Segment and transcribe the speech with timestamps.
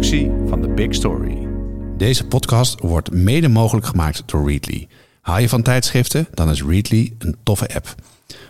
[0.00, 1.48] productie van The Big Story.
[1.96, 4.88] Deze podcast wordt mede mogelijk gemaakt door Readly.
[5.20, 6.26] Haal je van tijdschriften?
[6.34, 7.94] Dan is Readly een toffe app.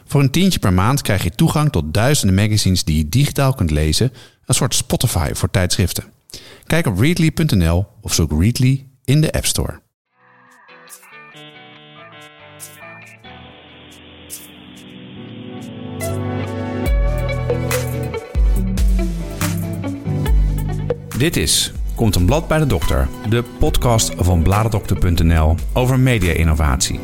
[0.04, 3.70] Voor een tientje per maand krijg je toegang tot duizenden magazines die je digitaal kunt
[3.70, 4.12] lezen.
[4.44, 6.04] Een soort Spotify voor tijdschriften.
[6.66, 9.80] Kijk op readly.nl of zoek Readly in de App Store.
[21.18, 27.00] Dit is Komt een blad bij de dokter, de podcast van bladerdokter.nl over media-innovatie.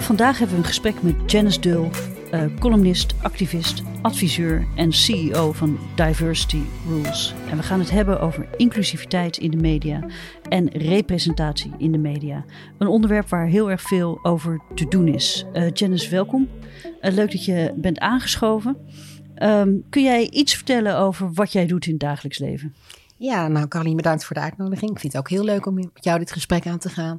[0.00, 1.88] Vandaag hebben we een gesprek met Janice Dull,
[2.34, 7.34] uh, columnist, activist, adviseur en CEO van Diversity Rules.
[7.50, 10.06] En we gaan het hebben over inclusiviteit in de media
[10.48, 12.44] en representatie in de media.
[12.78, 15.46] Een onderwerp waar heel erg veel over te doen is.
[15.54, 16.48] Uh, Janice, welkom.
[17.02, 18.76] Uh, leuk dat je bent aangeschoven.
[19.42, 22.74] Um, kun jij iets vertellen over wat jij doet in het dagelijks leven?
[23.16, 24.90] Ja, nou Carlien, bedankt voor de uitnodiging.
[24.90, 27.18] Ik vind het ook heel leuk om met jou dit gesprek aan te gaan.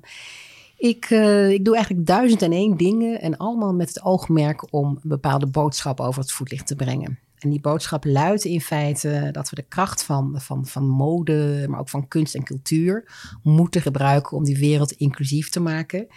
[0.78, 4.88] Ik, uh, ik doe eigenlijk duizend en één dingen en allemaal met het oogmerk om
[4.88, 7.20] een bepaalde boodschap over het voetlicht te brengen.
[7.40, 11.80] En die boodschap luidt in feite dat we de kracht van, van, van mode, maar
[11.80, 13.12] ook van kunst en cultuur
[13.44, 16.08] moeten gebruiken om die wereld inclusief te maken.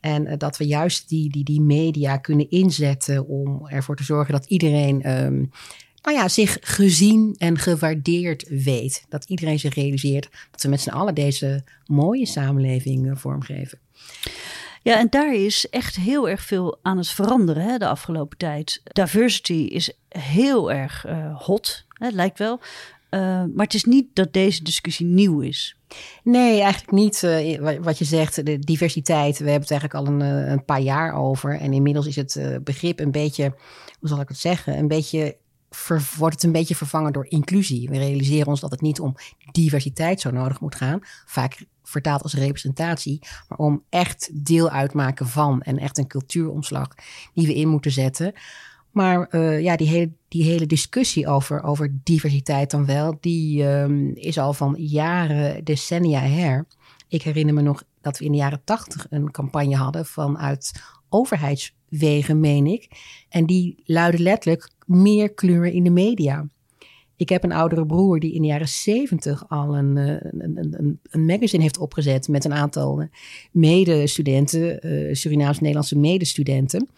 [0.00, 4.32] En uh, dat we juist die, die, die media kunnen inzetten om ervoor te zorgen
[4.32, 5.50] dat iedereen um,
[6.02, 9.04] nou ja, zich gezien en gewaardeerd weet.
[9.08, 13.78] Dat iedereen zich realiseert dat we met z'n allen deze mooie samenleving uh, vormgeven.
[14.82, 18.82] Ja, en daar is echt heel erg veel aan het veranderen hè, de afgelopen tijd.
[18.84, 22.60] Diversity is heel erg uh, hot, hè, lijkt wel.
[23.10, 23.20] Uh,
[23.54, 25.76] maar het is niet dat deze discussie nieuw is.
[26.22, 27.22] Nee, eigenlijk niet.
[27.22, 31.14] Uh, wat je zegt, de diversiteit, we hebben het eigenlijk al een, een paar jaar
[31.14, 31.60] over.
[31.60, 33.54] En inmiddels is het begrip een beetje,
[34.00, 35.36] hoe zal ik het zeggen, een beetje
[36.16, 37.88] wordt het een beetje vervangen door inclusie.
[37.88, 39.14] We realiseren ons dat het niet om
[39.52, 41.00] diversiteit zo nodig moet gaan.
[41.26, 43.18] Vaak vertaald als representatie,
[43.48, 46.88] maar om echt deel uitmaken van en echt een cultuuromslag
[47.34, 48.32] die we in moeten zetten.
[48.90, 54.14] Maar uh, ja, die hele, die hele discussie over, over diversiteit dan wel, die um,
[54.14, 56.66] is al van jaren, decennia her.
[57.08, 62.40] Ik herinner me nog dat we in de jaren tachtig een campagne hadden vanuit overheidswegen,
[62.40, 62.88] meen ik.
[63.28, 66.48] En die luidde letterlijk meer kleur in de media.
[67.18, 71.24] Ik heb een oudere broer die in de jaren zeventig al een, een, een, een,
[71.24, 73.08] magazine heeft opgezet met een aantal
[73.50, 76.88] medestudenten, uh, Surinaams-Nederlandse medestudenten.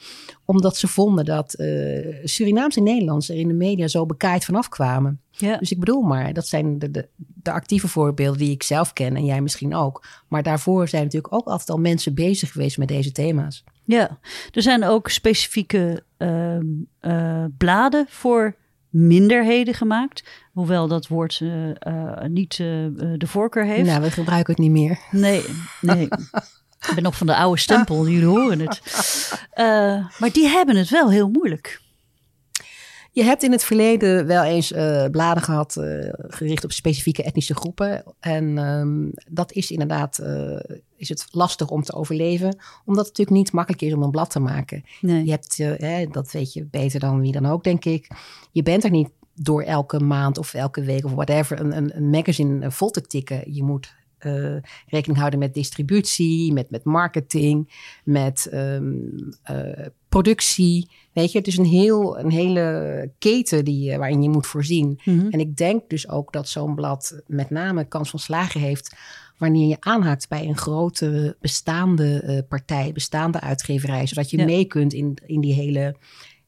[0.45, 4.69] Omdat ze vonden dat uh, Surinaams en Nederlands er in de media zo bekaaid vanaf
[4.69, 5.21] kwamen.
[5.31, 5.57] Ja.
[5.57, 9.17] Dus ik bedoel maar, dat zijn de, de, de, actieve voorbeelden die ik zelf ken
[9.17, 10.07] en jij misschien ook.
[10.29, 13.65] Maar daarvoor zijn natuurlijk ook altijd al mensen bezig geweest met deze thema's.
[13.85, 14.19] Ja,
[14.53, 16.59] er zijn ook specifieke uh,
[17.01, 18.57] uh, bladen voor
[18.91, 20.25] minderheden gemaakt.
[20.53, 22.67] Hoewel dat woord uh, uh, niet uh,
[23.17, 23.89] de voorkeur heeft.
[23.89, 24.99] Nou, we gebruiken het niet meer.
[25.11, 25.45] Nee,
[25.81, 26.09] nee.
[26.89, 28.81] Ik ben nog van de oude stempel, jullie horen het.
[30.19, 31.81] maar die hebben het wel heel moeilijk.
[33.13, 34.73] Je hebt in het verleden wel eens
[35.11, 35.73] bladen gehad
[36.29, 38.05] gericht op specifieke etnische groepen.
[38.21, 40.19] En um, dat is inderdaad
[41.01, 42.59] is het lastig om te overleven.
[42.85, 44.85] Omdat het natuurlijk niet makkelijk is om een blad te maken.
[45.01, 45.25] Nee.
[45.25, 48.09] Je hebt, hè, dat weet je beter dan wie dan ook, denk ik.
[48.53, 52.11] Je bent er niet door elke maand of elke week of whatever een, een, een
[52.11, 53.55] magazine vol te tikken.
[53.55, 53.95] Je moet
[54.27, 57.73] uh, rekening houden met distributie, met, met marketing,
[58.05, 59.13] met um,
[59.51, 60.91] uh, productie.
[61.13, 65.01] Weet je, het is een, heel, een hele keten die, waarin je moet voorzien.
[65.05, 65.31] Mm -hmm.
[65.31, 68.97] En ik denk dus ook dat zo'n blad met name kans van slagen heeft
[69.39, 74.45] wanneer je aanhaakt bij een grote bestaande uh, partij, bestaande uitgeverij, zodat je ja.
[74.45, 75.97] mee kunt in, in die hele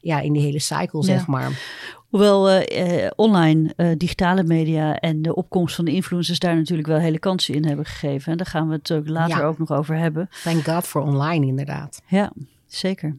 [0.03, 1.61] ja, in die hele cycle, zeg maar.
[2.13, 6.99] Hoewel uh, online uh, digitale media en de opkomst van de influencers daar natuurlijk wel
[6.99, 8.33] hele kansen in hebben gegeven.
[8.33, 9.45] En daar gaan we het ook later ja.
[9.45, 10.29] ook nog over hebben.
[10.43, 12.03] Thank God voor online, inderdaad.
[12.07, 12.33] Ja,
[12.67, 13.17] zeker.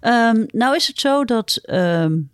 [0.00, 2.30] Um, nou is het zo dat um,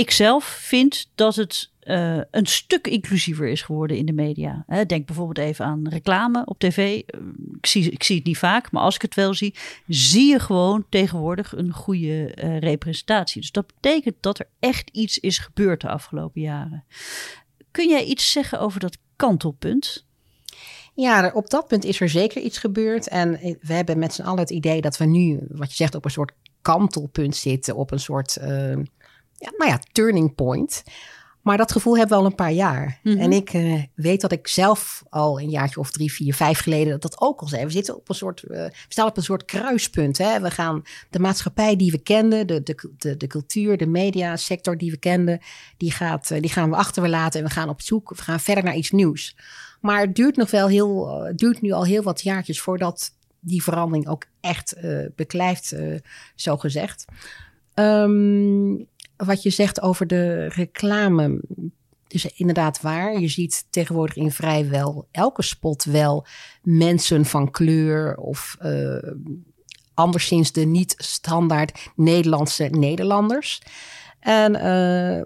[0.00, 4.64] ik zelf vind dat het uh, een stuk inclusiever is geworden in de media.
[4.86, 7.02] Denk bijvoorbeeld even aan reclame op tv.
[7.56, 9.54] Ik zie, ik zie het niet vaak, maar als ik het wel zie,
[9.86, 13.40] zie je gewoon tegenwoordig een goede uh, representatie.
[13.40, 16.84] Dus dat betekent dat er echt iets is gebeurd de afgelopen jaren.
[17.70, 20.06] Kun jij iets zeggen over dat kantelpunt?
[20.94, 23.08] Ja, op dat punt is er zeker iets gebeurd.
[23.08, 23.30] En
[23.60, 26.10] we hebben met z'n allen het idee dat we nu, wat je zegt, op een
[26.10, 26.32] soort
[26.62, 28.76] kantelpunt zitten, op een soort, uh,
[29.40, 30.82] ja, nou ja, turning point.
[31.42, 33.00] Maar dat gevoel hebben we al een paar jaar.
[33.02, 33.18] Mhm.
[33.18, 36.90] En ik eh, weet dat ik zelf al een jaartje of drie, vier, vijf geleden
[36.90, 37.64] dat dat ook al zei.
[37.64, 40.18] We zitten op een soort, eh, we staan op een soort kruispunt.
[40.18, 40.40] Hè?
[40.40, 44.90] We gaan de maatschappij die we kenden, de, de, de, de cultuur, de mediasector die
[44.90, 45.40] we kenden,
[45.76, 48.22] die, gaat, eh, die gaan we achter we laten en we gaan op zoek, we
[48.22, 49.36] gaan verder naar iets nieuws.
[49.80, 53.10] Maar het duurt nog wel heel, duurt nu al heel wat jaartjes voordat
[53.40, 54.76] die verandering ook echt
[55.14, 55.74] beklijft,
[56.34, 57.04] zo gezegd.
[57.74, 58.74] Ehm,
[59.24, 61.40] wat je zegt over de reclame,
[62.08, 63.20] is inderdaad waar.
[63.20, 66.26] Je ziet tegenwoordig in vrijwel elke spot wel
[66.62, 69.12] mensen van kleur of eh,
[69.94, 73.62] anderszins de niet standaard Nederlandse Nederlanders.
[74.20, 75.22] En eh,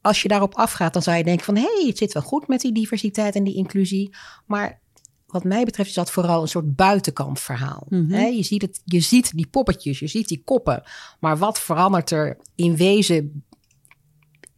[0.00, 1.56] als je daarop afgaat, dan zou je denken van...
[1.56, 4.14] hé, hey, het zit wel goed met die diversiteit en die inclusie.
[4.46, 4.80] Maar
[5.32, 7.86] wat mij betreft is dat vooral een soort buitenkant verhaal.
[7.88, 8.16] Mhm.
[8.16, 10.82] Je, ziet het, je ziet die poppetjes, je ziet die koppen.
[11.20, 13.44] Maar wat verandert er in wezen...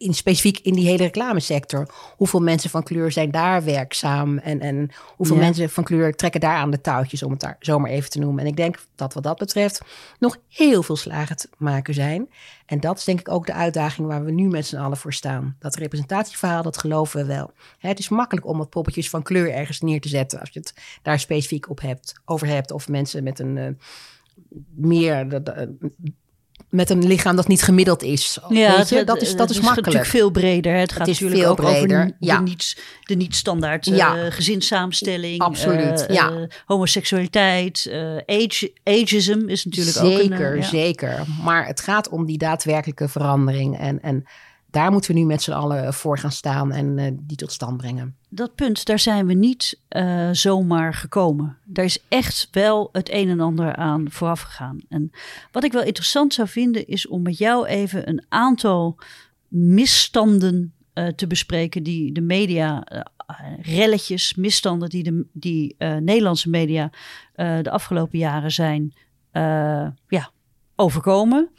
[0.04, 1.88] In specifiek in die hele reclamesector.
[2.16, 4.38] Hoeveel mensen van kleur zijn daar werkzaam?
[4.38, 5.42] En, en hoeveel Ja.
[5.42, 8.40] mensen van kleur trekken daar aan de touwtjes, om het daar zomaar even te noemen.
[8.44, 9.80] En ik denk dat wat dat betreft
[10.18, 12.28] nog heel veel slagen te maken zijn.
[12.66, 15.12] En dat is denk ik ook de uitdaging waar we nu met z'n allen voor
[15.12, 15.56] staan.
[15.58, 17.50] Dat representatieverhaal, dat geloven we wel.
[17.78, 20.40] Het is makkelijk om wat poppetjes van kleur ergens neer te zetten.
[20.40, 22.70] Als je het daar specifiek op hebt, over hebt.
[22.70, 23.68] Of mensen met een eh,
[24.74, 25.28] meer...
[25.28, 25.76] de- de-
[26.74, 28.38] met een lichaam dat niet gemiddeld is.
[28.48, 28.96] Weet je?
[28.96, 30.06] het- dat is, dat is natuurlijk makkelijk.
[30.06, 30.74] veel breder.
[30.76, 32.40] Het gaat is natuurlijk veel ook over breder, de, ja.
[32.40, 34.16] niet, de niet standaard Ja.
[34.16, 35.40] eh, gezinssamenstelling.
[35.40, 36.30] Absoluut, eh, ja.
[36.30, 36.36] eh,
[36.66, 37.90] homoseksualiteit.
[38.26, 40.16] age, ageism is natuurlijk ook een...
[40.18, 40.62] zeker, ja.
[40.62, 41.24] zeker.
[41.42, 43.78] Maar het gaat om die daadwerkelijke verandering.
[43.78, 44.24] En, en
[44.74, 47.76] daar moeten we nu met z'n allen voor gaan staan en eh, die tot stand
[47.76, 48.16] brengen.
[48.28, 51.58] dat punt, daar zijn we niet eh, zomaar gekomen.
[51.64, 54.80] Daar is echt wel het een en ander aan vooraf gegaan.
[54.88, 55.10] En
[55.52, 58.98] wat ik wel interessant zou vinden, is om met jou even een aantal
[59.48, 62.86] misstanden eh, te bespreken die de media,
[63.62, 66.90] relletjes, misstanden die de die, Nederlandse media
[67.36, 68.92] de afgelopen jaren zijn
[70.08, 70.30] ja,
[70.76, 71.50] overkomen.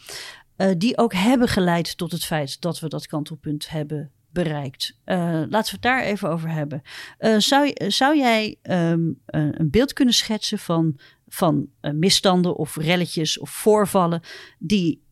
[0.56, 4.98] Eh, die ook hebben geleid tot het feit dat we dat kantelpunt hebben bereikt.
[5.04, 5.18] Eh,
[5.50, 6.81] laten we het daar even over hebben.
[7.18, 13.50] Eh, zou, zou jij ehm, een beeld kunnen schetsen van, van misstanden of relletjes of
[13.50, 14.22] voorvallen
[14.60, 15.04] die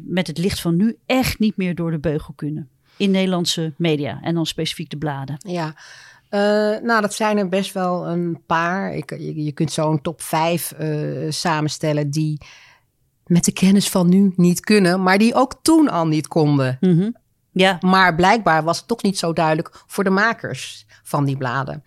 [0.00, 2.68] met het licht van nu echt niet meer door de beugel kunnen?
[2.96, 5.36] In Nederlandse media en dan specifiek de bladen.
[5.38, 5.74] Ja,
[6.82, 8.94] nou dat zijn er best wel een paar.
[8.94, 10.74] Ik, je, kunt zo'n top vijf
[11.28, 12.38] samenstellen die
[13.30, 16.76] met de kennis van nu niet kunnen, maar die ook toen al niet konden.
[16.80, 17.10] Mhm.
[17.52, 21.84] Ja, Maar blijkbaar was het toch niet zo duidelijk voor de makers van die bladen.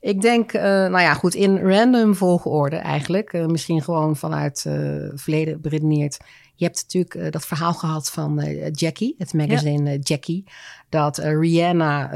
[0.00, 3.32] Ik denk, eh, nou ja, goed, in random volgorde eigenlijk.
[3.32, 6.16] eh, misschien gewoon vanuit het verleden beredeneerd.
[6.54, 8.40] Je hebt natuurlijk dat verhaal gehad van
[8.72, 10.44] Jackie, het magazine Jackie.
[10.88, 12.10] Dat Rihanna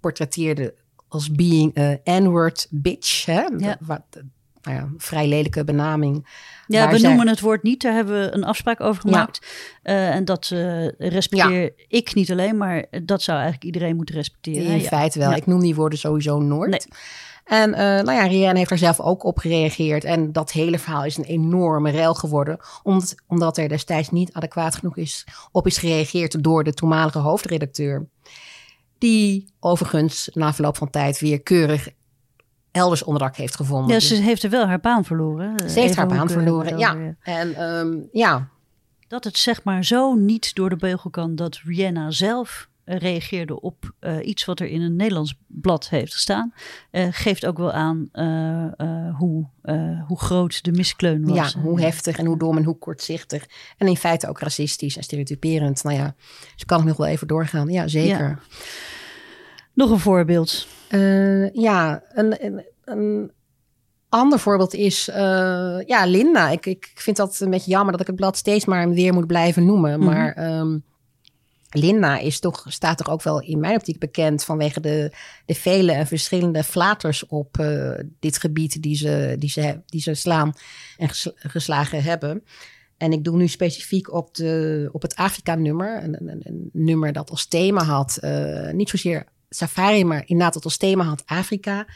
[0.00, 0.74] portretteerde
[1.08, 3.24] als being a N-word bitch.
[3.26, 3.42] Hè?
[3.56, 3.76] Ja.
[3.80, 4.02] Wat,
[4.62, 6.26] nou ja, vrij lelijke benaming.
[6.66, 7.82] Ja, we zij- noemen het woord niet.
[7.82, 9.46] Daar hebben we een afspraak over gemaakt.
[9.82, 14.66] Eh, en dat eh, respecteer ik niet alleen, maar dat zou eigenlijk iedereen moeten respecteren.
[14.66, 15.32] In feite wel.
[15.32, 16.70] Ik noem die woorden sowieso nooit.
[16.70, 16.98] Nee.
[17.44, 20.04] En eh, nou ja, Rianne heeft daar zelf ook op gereageerd.
[20.04, 22.58] En dat hele verhaal is een enorme rel geworden.
[22.82, 28.08] Omdat, omdat er destijds niet adequaat genoeg is, op is gereageerd door de toenmalige hoofdredacteur.
[28.98, 31.88] Die overigens na verloop van tijd weer keurig
[32.72, 33.88] elders onderdak heeft gevonden.
[33.88, 35.70] Ja, Dus ze heeft er wel haar baan verloren.
[35.70, 36.78] ze heeft haar baan eh, verloren.
[36.78, 37.14] Ja.
[37.22, 38.48] En ehm, ja,
[39.08, 43.60] Dat het zeg maar zo niet door de beugel kan dat Rihanna zelf eh, reageerde
[43.60, 46.52] op eh, iets wat er in een Nederlands blad heeft gestaan.
[46.90, 51.52] eh, geeft ook wel aan eh, eh, hoe, eh, hoe groot de miskleun was.
[51.52, 53.46] ja, hoe heftig en hoe dom en hoe kortzichtig.
[53.76, 55.82] En in feite ook racistisch en stereotyperend.
[55.82, 56.14] Nou ja,
[56.56, 57.68] ze kan ik nog wel even doorgaan.
[57.68, 58.18] Ja, zeker.
[58.28, 58.38] Ja.
[59.74, 60.66] Nog een voorbeeld.
[60.90, 63.32] Eh, ja, een, een, een
[64.08, 66.50] ander voorbeeld is eh, ja, Linda.
[66.50, 69.26] Ik, ik vind dat een beetje jammer dat ik het blad steeds maar weer moet
[69.26, 69.98] blijven noemen.
[69.98, 70.08] Mhm.
[70.08, 70.78] Maar ehm,
[71.70, 75.12] Linda is toch, staat toch ook wel in mijn optiek bekend vanwege de,
[75.46, 80.14] de vele en verschillende flaters op eh, dit gebied die ze, die, ze, die ze
[80.14, 80.52] slaan
[80.96, 82.44] en ges- geslagen hebben.
[82.96, 86.02] En ik doe nu specifiek op, de, op het Afrika-nummer.
[86.02, 88.18] Een, een, een nummer dat als thema had,
[88.72, 91.86] niet zozeer safari, maar inderdaad dat als thema had Afrika.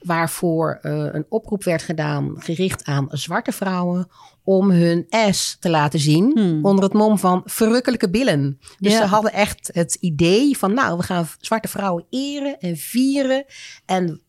[0.00, 4.08] Waarvoor eh, een oproep werd gedaan, gericht aan zwarte vrouwen,
[4.44, 6.30] om hun S te laten zien.
[6.34, 6.64] Hmm.
[6.64, 8.58] Onder het mom van verrukkelijke billen.
[8.78, 8.98] Dus Ja.
[8.98, 13.44] ze hadden echt het idee van, nou, we gaan zwarte vrouwen eren en vieren.
[13.86, 14.20] En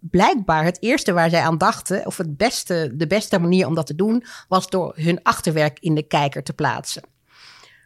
[0.00, 3.86] blijkbaar het eerste waar zij aan dachten, of het beste, de beste manier om dat
[3.86, 7.02] te doen, was door hun achterwerk in de kijker te plaatsen.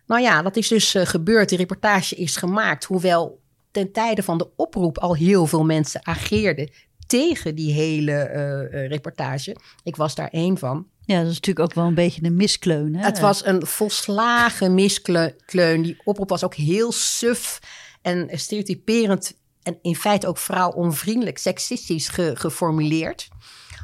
[0.06, 1.48] Nou ja, dat is dus gebeurd.
[1.48, 2.84] De reportage is gemaakt.
[2.84, 3.40] Hoewel
[3.78, 6.70] ten tijde van de oproep al heel veel mensen ageerden
[7.06, 8.30] tegen die hele
[8.72, 9.56] uh, reportage.
[9.82, 10.86] Ik was daar één van.
[11.04, 12.96] Ja, dat is natuurlijk ook wel een beetje een miskleun.
[12.96, 13.04] Hè?
[13.04, 15.82] Het was een volslagen miskleun.
[15.82, 17.58] Die oproep was ook heel suf
[18.02, 23.28] en stereotyperend en in feite ook vrouwonvriendelijk, seksistisch geformuleerd.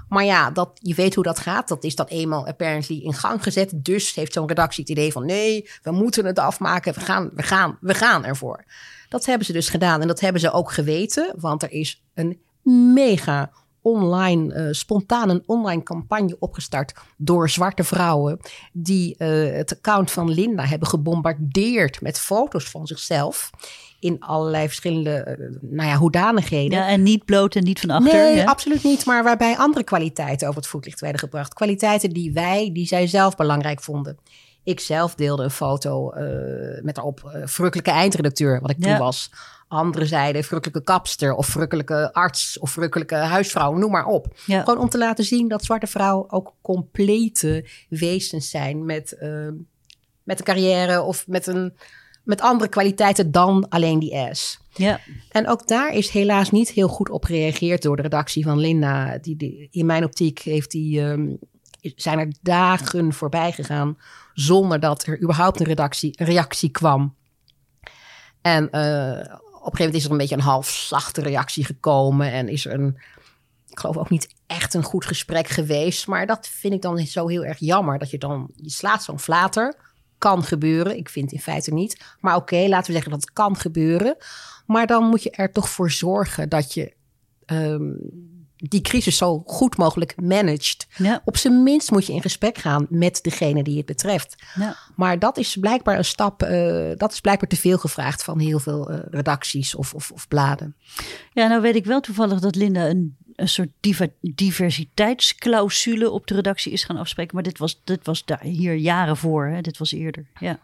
[0.08, 1.68] Maar ja, dat, je weet hoe dat gaat.
[1.68, 3.70] Dat is dat eenmaal apparently in gang gezet.
[3.74, 6.94] Dus heeft zo'n redactie het idee van nee, we moeten het afmaken.
[6.94, 8.64] We gaan, we gaan, we gaan ervoor.
[9.14, 10.00] Dat hebben ze dus gedaan.
[10.00, 11.34] En dat hebben ze ook geweten.
[11.38, 12.40] Want er is een
[12.94, 13.50] mega
[13.82, 18.40] online, uh, spontaan een online campagne opgestart door zwarte vrouwen.
[18.72, 23.50] Die uh, het account van Linda hebben gebombardeerd met foto's van zichzelf
[24.00, 26.78] in allerlei verschillende uh, nou ja, hoedanigheden.
[26.78, 28.12] Ja, en niet bloot en niet van achter.
[28.12, 29.06] Nee, absoluut niet.
[29.06, 31.54] Maar waarbij andere kwaliteiten over het voetlicht werden gebracht.
[31.54, 34.18] Kwaliteiten die wij, die zij zelf belangrijk vonden.
[34.64, 39.30] Ik zelf deelde een foto uh, met daarop uh, verrukkelijke eindredacteur, wat ik toen was.
[39.68, 44.34] Andere zeiden verrukkelijke kapster of verrukkelijke arts of verrukkelijke huisvrouw, noem maar op.
[44.46, 44.62] Ja.
[44.62, 49.48] Gewoon om te laten zien dat zwarte vrouwen ook complete wezens zijn met, uh,
[50.22, 51.74] met een carrière of met een
[52.24, 54.58] met andere kwaliteiten dan alleen die S.
[54.74, 55.00] Ja.
[55.30, 59.18] En ook daar is helaas niet heel goed op gereageerd door de redactie van Linda.
[59.18, 61.38] Die, die in mijn optiek heeft die, um,
[61.96, 63.98] zijn er dagen voorbij gegaan
[64.34, 67.14] zonder dat er überhaupt een, redactie, reactie kwam.
[68.40, 72.32] En uh, op een gegeven moment is er een beetje een half zachte reactie gekomen
[72.32, 72.98] en is er een,
[73.68, 76.06] ik geloof ook niet echt een goed gesprek geweest.
[76.06, 77.98] Maar dat vind ik dan zo heel erg jammer.
[77.98, 79.76] Dat je dan, je slaat zo'n flater
[80.18, 80.96] kan gebeuren.
[80.96, 82.16] Ik vind in feite niet.
[82.20, 84.16] Maar oké, laten we zeggen dat het kan gebeuren.
[84.66, 86.94] Maar dan moet je er toch voor zorgen dat je
[87.46, 87.98] um,
[88.68, 90.86] die crisis zo goed mogelijk managt.
[90.96, 91.22] Ja.
[91.24, 94.36] Op zijn minst moet je in gesprek gaan met degene die het betreft.
[94.54, 94.76] Ja.
[94.96, 98.58] Maar dat is blijkbaar een stap, uh, dat is blijkbaar te veel gevraagd van heel
[98.58, 100.76] veel uh, redacties of, of, of bladen.
[101.32, 103.70] Ja, nou weet ik wel toevallig dat Linda een een soort
[104.20, 107.34] diversiteitsclausule op de redactie is gaan afspreken.
[107.34, 109.46] Maar dit was, dit was daar hier jaren voor.
[109.46, 109.60] Hè?
[109.60, 110.26] Dit was eerder.
[110.40, 110.58] Ja.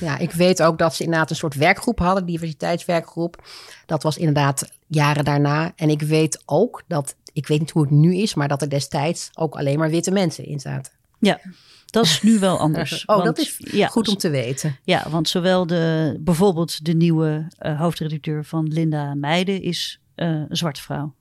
[0.00, 3.44] Ja, ik weet ook dat ze inderdaad een soort werkgroep hadden, diversiteitswerkgroep.
[3.86, 5.72] Dat was inderdaad jaren daarna.
[5.76, 8.70] En ik weet ook dat, ik weet niet hoe het nu is, maar dat er
[8.70, 10.92] destijds ook alleen maar witte mensen in zaten.
[11.18, 11.40] Ja,
[11.86, 13.04] dat is nu wel anders.
[13.06, 14.76] oh, want, dat is ja, goed om te weten.
[14.84, 20.56] Ja, want zowel de, bijvoorbeeld de nieuwe uh, hoofdredacteur van Linda Meijden is uh, een
[20.56, 21.14] zwarte vrouw.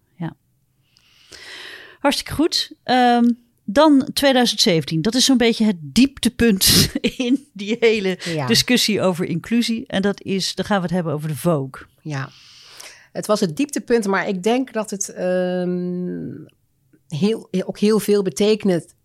[2.06, 2.72] Hartstikke goed.
[2.84, 5.02] Um, dan 2017.
[5.02, 8.48] Dat is zo'n beetje het dieptepunt in die hele ja.
[8.48, 9.86] discussie over inclusie.
[9.88, 11.88] En dat is, dan gaan we het hebben over de Vogue.
[12.02, 12.30] Ja,
[13.12, 16.46] het was het dieptepunt, maar ik denk dat het um,
[17.08, 18.96] heel, ook heel veel betekenend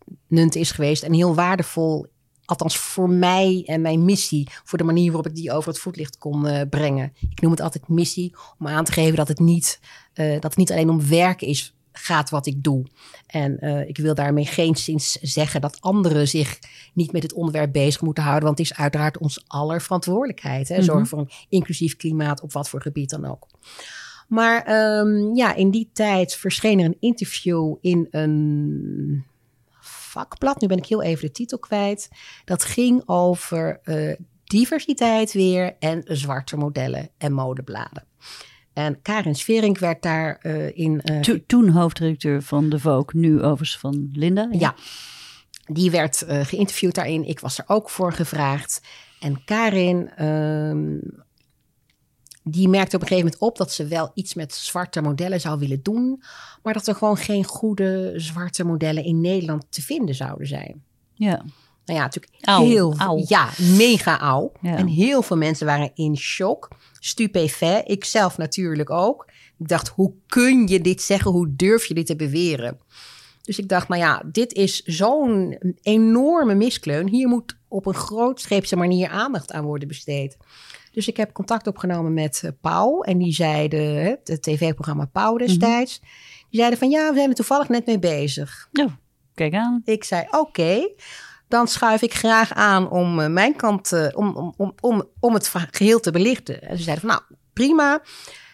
[0.54, 2.06] is geweest en heel waardevol.
[2.44, 6.18] Althans voor mij en mijn missie, voor de manier waarop ik die over het voetlicht
[6.18, 7.12] kon uh, brengen.
[7.30, 9.80] Ik noem het altijd missie, om aan te geven dat het niet,
[10.14, 12.86] uh, dat het niet alleen om werk is gaat wat ik doe.
[13.26, 16.58] En uh, ik wil daarmee geen zins zeggen dat anderen zich
[16.94, 18.44] niet met het onderwerp bezig moeten houden.
[18.44, 20.68] Want het is uiteraard ons aller verantwoordelijkheid.
[20.68, 20.74] Hè?
[20.74, 21.06] Zorgen mm -hmm.
[21.06, 23.46] voor een inclusief klimaat op wat voor gebied dan ook.
[24.28, 29.24] Maar um, ja, in die tijd verscheen er een interview in een
[29.80, 30.60] vakblad.
[30.60, 32.08] Nu ben ik heel even de titel kwijt.
[32.44, 34.14] Dat ging over uh,
[34.44, 38.04] diversiteit weer en zwarte modellen en modebladen.
[38.72, 41.00] En Karin Sverink werd daar uh, in.
[41.04, 44.48] Uh, to, toen hoofdredacteur van de Vogue, nu overigens van Linda.
[44.50, 44.74] Ja, ja
[45.72, 47.28] die werd uh, geïnterviewd daarin.
[47.28, 48.80] Ik was er ook voor gevraagd.
[49.20, 51.00] En Karin, uh,
[52.42, 55.58] die merkte op een gegeven moment op dat ze wel iets met zwarte modellen zou
[55.58, 56.22] willen doen.
[56.62, 60.82] Maar dat er gewoon geen goede zwarte modellen in Nederland te vinden zouden zijn.
[61.14, 61.44] Ja.
[61.84, 63.24] Nou ja, natuurlijk heel au.
[63.26, 64.56] Ja, mega oud.
[64.60, 64.76] Ja.
[64.76, 66.68] En heel veel mensen waren in shock
[67.00, 67.88] stupefait.
[67.88, 69.28] Ik zelf natuurlijk ook.
[69.58, 71.30] Ik dacht, hoe kun je dit zeggen?
[71.30, 72.78] Hoe durf je dit te beweren?
[73.42, 77.08] Dus ik dacht, nou ja, dit is zo'n enorme miskleun.
[77.08, 80.36] Hier moet op een grootscheepse manier aandacht aan worden besteed.
[80.92, 83.02] Dus ik heb contact opgenomen met uh, Pauw.
[83.02, 86.00] En die zeiden, het tv-programma Pauw destijds.
[86.00, 86.46] Mm -hmm.
[86.50, 88.68] Die zeiden van, ja, we zijn er toevallig net mee bezig.
[88.72, 88.92] Oh,
[89.34, 89.82] kijk aan.
[89.84, 90.38] Ik zei, oké.
[90.38, 90.94] Okay
[91.50, 95.34] dan schuif ik graag aan om uh, mijn kant, uh, om, om, om, om, om
[95.34, 96.62] het geheel te belichten.
[96.62, 98.02] En ze zeiden van, nou, prima.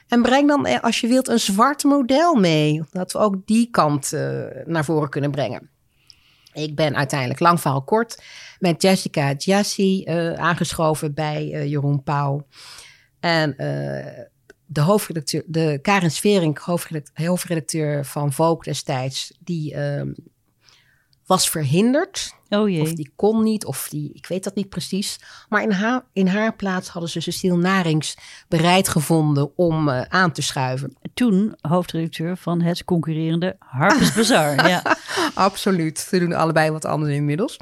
[0.08, 2.82] En breng dan, eh, als je wilt, een zwart model mee.
[2.90, 4.10] Dat we ook die kant
[4.64, 5.70] naar voren kunnen brengen.
[6.52, 8.22] Ik ben uiteindelijk, lang verhaal kort,
[8.58, 10.04] met Jessica Jassi
[10.36, 12.46] aangeschoven bij Jeroen Pauw.
[13.20, 13.54] En
[14.66, 20.12] de hoofdredacteur, de Karin Sverink, hoofdredacteur, hoofdredacteur van Vogue destijds, die ehm,
[21.26, 22.34] was verhinderd.
[22.48, 22.82] Oh jee.
[22.82, 25.20] Of die kon niet, of die, ik weet dat niet precies.
[25.48, 28.16] Maar in haar, in haar plaats hadden ze Cecile Narings
[28.48, 30.96] bereid gevonden om uh, aan te schuiven.
[31.14, 34.68] Toen hoofdredacteur van het concurrerende Harper's Bazaar.
[34.68, 34.82] ja.
[35.34, 35.98] Absoluut.
[35.98, 37.56] Ze doen allebei wat anders inmiddels.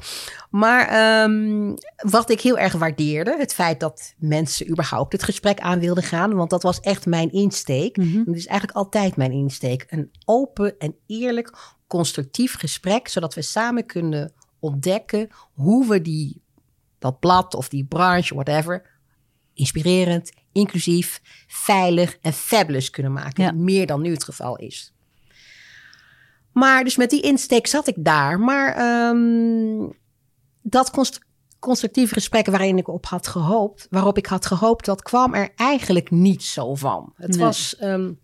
[0.49, 5.79] Maar um, wat ik heel erg waardeerde, het feit dat mensen überhaupt het gesprek aan
[5.79, 6.33] wilden gaan.
[6.33, 7.97] Want dat was echt mijn insteek.
[7.97, 8.23] Mm -hmm.
[8.25, 9.85] Dat is eigenlijk altijd mijn insteek.
[9.89, 11.53] Een open en eerlijk,
[11.87, 16.41] constructief gesprek, zodat we samen kunnen ontdekken hoe we die,
[16.99, 18.99] dat blad of die branche, whatever,
[19.53, 23.43] inspirerend, inclusief, veilig en fabulous kunnen maken.
[23.43, 23.51] Ja.
[23.51, 24.93] Meer dan nu het geval is.
[26.51, 28.39] Maar dus met die insteek zat ik daar.
[28.39, 29.93] Maar um,
[30.61, 31.23] dat const
[31.59, 36.11] constructieve gesprek waarin ik op had gehoopt, waarop ik had gehoopt, dat kwam er eigenlijk
[36.11, 37.13] niet zo van.
[37.15, 37.39] Het Nee.
[37.39, 38.19] was, um,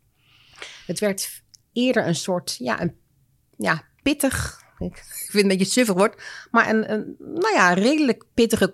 [0.85, 2.95] het werd eerder een soort, ja, een
[3.61, 4.59] ja, pittig.
[4.79, 8.73] Ik vind het een beetje suffig woord, maar een, een, nou ja, redelijk pittige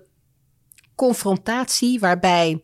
[0.95, 2.63] confrontatie waarbij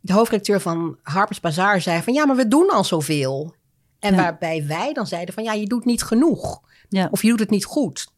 [0.00, 3.54] de hoofdredacteur van Harper's Bazaar zei van ja, maar we doen al zoveel.
[3.98, 4.20] En Ja.
[4.20, 6.60] waarbij wij dan zeiden van ja, je doet niet genoeg.
[6.88, 7.08] Ja.
[7.10, 8.08] Of je doet het niet goed.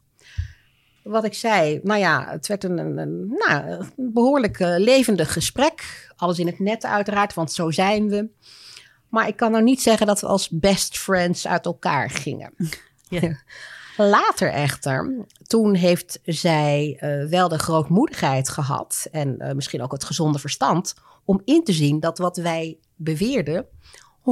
[1.02, 3.64] Wat ik zei, nou ja, het werd een, een, een, nou,
[3.96, 6.08] een behoorlijk eh, levendig gesprek.
[6.16, 8.28] Alles in het net uiteraard, want zo zijn we.
[9.12, 12.54] Maar ik kan nou niet zeggen dat we als best friends uit elkaar gingen.
[13.08, 13.36] Ja.
[13.96, 15.14] Later echter,
[15.46, 20.94] toen heeft zij eh, wel de grootmoedigheid gehad en eh, misschien ook het gezonde verstand
[21.24, 23.66] om in te zien dat wat wij beweerden
[24.20, 24.24] 100%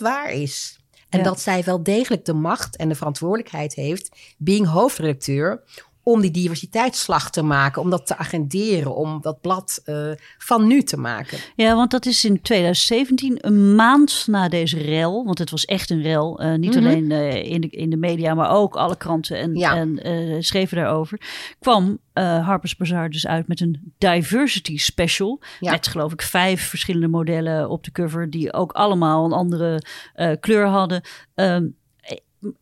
[0.00, 0.78] waar is.
[1.08, 1.24] En Ja.
[1.24, 5.62] dat zij wel degelijk de macht en de verantwoordelijkheid heeft, being hoofdredacteur,
[6.08, 10.82] om die diversiteitsslag te maken, om dat te agenderen, om dat blad eh, van nu
[10.82, 11.38] te maken.
[11.56, 15.24] Ja, want dat is in 2017, een maand na deze rel.
[15.24, 16.40] Want het was echt een rel.
[16.40, 16.78] eh, niet Mhm.
[16.86, 19.76] alleen eh, in, de, in de media, maar ook alle kranten en, Ja.
[19.76, 19.98] en
[20.44, 21.20] schreven daarover.
[21.58, 25.40] Kwam Harper's Bazaar dus uit met een diversity special.
[25.60, 25.70] Ja.
[25.70, 28.30] Met geloof ik vijf verschillende modellen op de cover.
[28.30, 29.82] Die ook allemaal een andere
[30.40, 31.02] kleur hadden.
[31.34, 31.66] Ehm,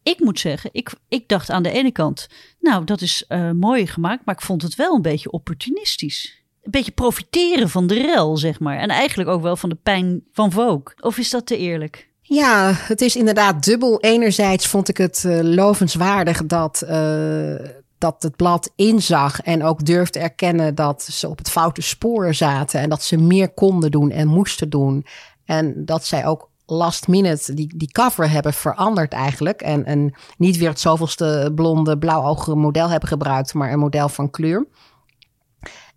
[0.02, 2.26] ik moet zeggen, ik, ik dacht aan de ene kant,
[2.60, 6.44] nou, dat is eh, mooi gemaakt, maar ik vond het wel een beetje opportunistisch.
[6.62, 8.78] Een beetje profiteren van de rel, zeg maar.
[8.78, 10.94] En eigenlijk ook wel van de pijn van Vogue.
[11.00, 12.08] Of is dat te eerlijk?
[12.20, 14.00] Ja, het is inderdaad dubbel.
[14.00, 17.54] Enerzijds vond ik het eh, lovenswaardig dat, eh,
[17.98, 22.80] dat het blad inzag en ook durfde erkennen dat ze op het foute spoor zaten
[22.80, 25.06] en dat ze meer konden doen en moesten doen.
[25.44, 29.60] En dat zij ook last minute die, die cover hebben veranderd eigenlijk.
[29.62, 34.30] En, en niet weer het zoveelste blonde, blauwogige model hebben gebruikt, maar een model van
[34.30, 34.66] kleur.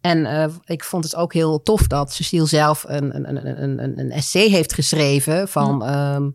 [0.01, 3.83] En eh, ik vond het ook heel tof dat Cecile zelf een, een, een, een,
[3.83, 5.85] een- een essay heeft geschreven van...
[5.85, 6.29] ehm,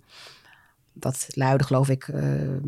[0.97, 2.23] dat luidde geloof ik, eh,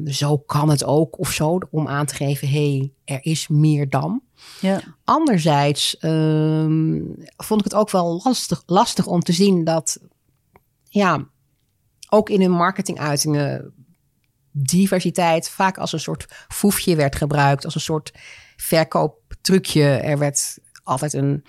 [0.06, 1.58] zo kan het ook of zo.
[1.70, 4.20] Om aan te geven, hé, hey, er is meer dan.
[4.60, 4.80] Ja.
[5.04, 7.00] Anderzijds ehm,
[7.36, 9.98] vond ik het ook wel lastig, lastig om te zien dat...
[10.88, 11.26] Ja,
[12.16, 13.74] ook in hun marketinguitingen
[14.50, 18.12] diversiteit vaak als een soort foefje werd gebruikt, als een soort
[18.56, 19.84] verkooptrucje.
[19.84, 21.44] Er werd altijd een,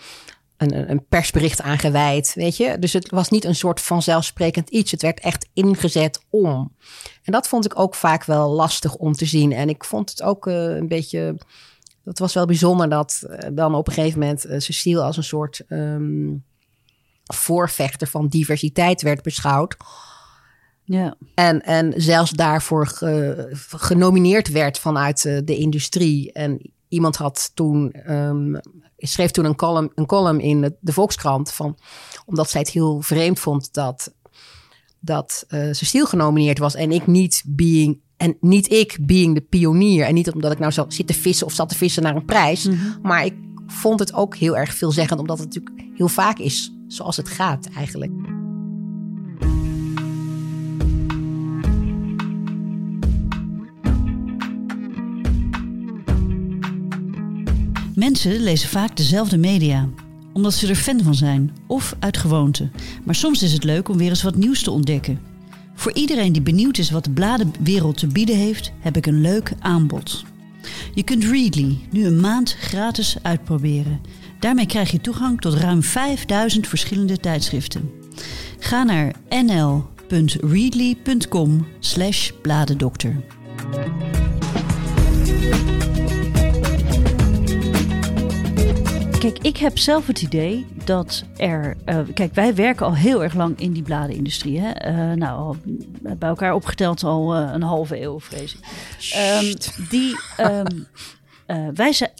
[0.57, 2.79] een, een persbericht aangeweid, weet je.
[2.79, 4.91] Dus het was niet een soort vanzelfsprekend iets.
[4.91, 6.75] Het werd echt ingezet om.
[7.23, 9.51] En dat vond ik ook vaak wel lastig om te zien.
[9.51, 11.37] En ik vond het ook eh, een beetje...
[12.03, 15.23] Het was wel bijzonder dat eh, dan op een gegeven moment eh, Cecile als een
[15.23, 16.35] soort ehm,
[17.23, 19.77] voorvechter van diversiteit werd beschouwd.
[20.89, 21.15] Ja.
[21.33, 26.31] En, en zelfs daarvoor ge- genomineerd werd vanuit eh, de industrie.
[26.31, 28.55] En iemand had toen, ehm,
[28.97, 31.51] schreef toen een column, een column in de, Volkskrant.
[31.51, 31.77] Van,
[32.25, 34.13] omdat zij het heel vreemd vond dat,
[34.99, 36.75] dat eh Cecile genomineerd was.
[36.75, 37.99] En ik niet being.
[38.17, 40.05] En niet ik being de pionier.
[40.05, 42.25] En niet omdat ik nou zo zit te vissen of zat te vissen naar een
[42.25, 42.67] prijs.
[43.01, 43.35] Maar ik
[43.67, 45.19] vond het ook heel erg veelzeggend.
[45.19, 48.36] Omdat het natuurlijk heel vaak is zoals het gaat eigenlijk.
[57.97, 59.89] Mensen lezen vaak dezelfde media,
[60.33, 62.69] omdat ze er fan van zijn of uit gewoonte.
[63.03, 65.19] Maar soms is het leuk om weer eens wat nieuws te ontdekken.
[65.75, 69.51] Voor iedereen die benieuwd is wat de bladenwereld te bieden heeft, heb ik een leuk
[69.59, 70.25] aanbod.
[70.93, 74.01] Je kunt Readly nu een maand gratis uitproberen.
[74.39, 77.91] Daarmee krijg je toegang tot ruim 5000 verschillende tijdschriften.
[78.59, 81.67] Ga naar nl.readly.com
[89.27, 91.77] Kijk, ik heb zelf het idee dat er.
[91.85, 94.59] Uh, kijk, wij werken al heel erg lang in die bladenindustrie.
[94.59, 94.91] Hè?
[94.91, 95.55] Uh, nou, al,
[96.17, 98.63] bij elkaar opgeteld al uh, een halve eeuw, vrees ik.
[99.41, 99.53] Um,
[99.89, 100.87] die, um,
[101.73, 102.11] wij, zijn,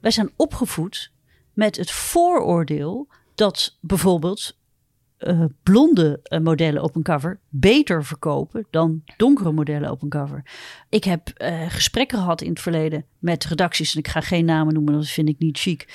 [0.00, 1.12] wij zijn opgevoed
[1.52, 4.56] met het vooroordeel dat bijvoorbeeld
[5.18, 10.42] uh, blonde uh, modellen op een cover beter verkopen dan donkere modellen op een cover.
[10.88, 14.74] Ik heb uh, gesprekken gehad in het verleden met redacties, en ik ga geen namen
[14.74, 15.88] noemen, dat vind ik niet chic.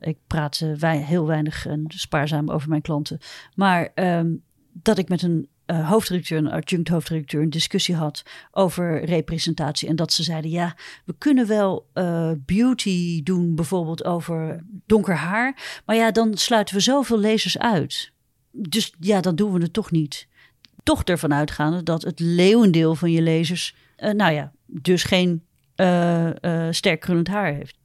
[0.00, 3.18] Ik praat wij, heel weinig en spaarzaam over mijn klanten.
[3.54, 9.04] Maar um, dat ik met een uh, hoofdredacteur en adjunct hoofdredacteur een discussie had over
[9.04, 9.88] representatie.
[9.88, 11.86] En dat ze zeiden: ja, we kunnen wel
[12.44, 15.80] beauty doen, bijvoorbeeld over donker haar.
[15.86, 18.12] Maar ja, dan sluiten we zoveel lezers uit.
[18.50, 20.28] Dus ja, dan doen we het toch niet.
[20.82, 25.42] Toch ervan uitgaande dat het leeuwendeel van je lezers, nou ja, dus geen
[26.70, 27.79] sterk krullend haar heeft.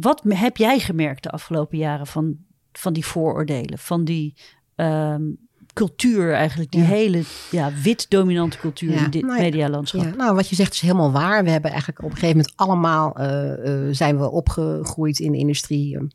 [0.00, 2.36] Wat heb jij gemerkt de afgelopen jaren van,
[2.72, 4.34] van die vooroordelen, van die.
[4.76, 10.02] Um, cultuur eigenlijk, die hele ja, wit-dominante cultuur in dit nou medialandschap.
[10.02, 11.44] Ja, nou, wat je zegt is helemaal waar.
[11.44, 15.38] We hebben eigenlijk op een gegeven moment allemaal uh, uh, zijn we opgegroeid in de
[15.38, 15.96] industrie.
[15.96, 16.12] Een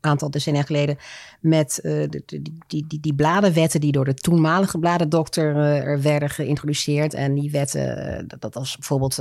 [0.00, 0.96] aantal decennia geleden
[1.40, 6.30] met uh, de, die, die, die, die bladenwetten die door de toenmalige bladendokter er werden
[6.30, 7.14] geïntroduceerd.
[7.14, 9.18] En die wetten, dat, dat was bijvoorbeeld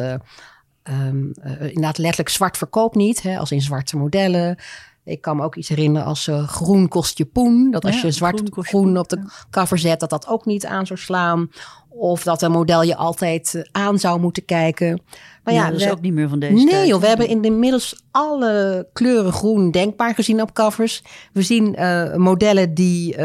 [0.84, 4.58] um, inderdaad letterlijk zwart verkoop niet, hè, als in zwarte modellen.
[5.04, 7.72] Ik kan me ook iets herinneren als uh, groen kost je poen.
[7.72, 10.86] Dat als je zwart groen, groen op de cover zet, dat dat ook niet aan
[10.86, 11.50] zou slaan.
[11.90, 15.02] Of dat een model je altijd uh, aan zou moeten kijken.
[15.44, 16.88] Maar ja, dat is ook niet meer van deze Nee tijd.
[16.88, 21.04] joh, we hebben inmiddels alle kleuren groen denkbaar gezien op covers.
[21.34, 23.16] We zien uh, modellen die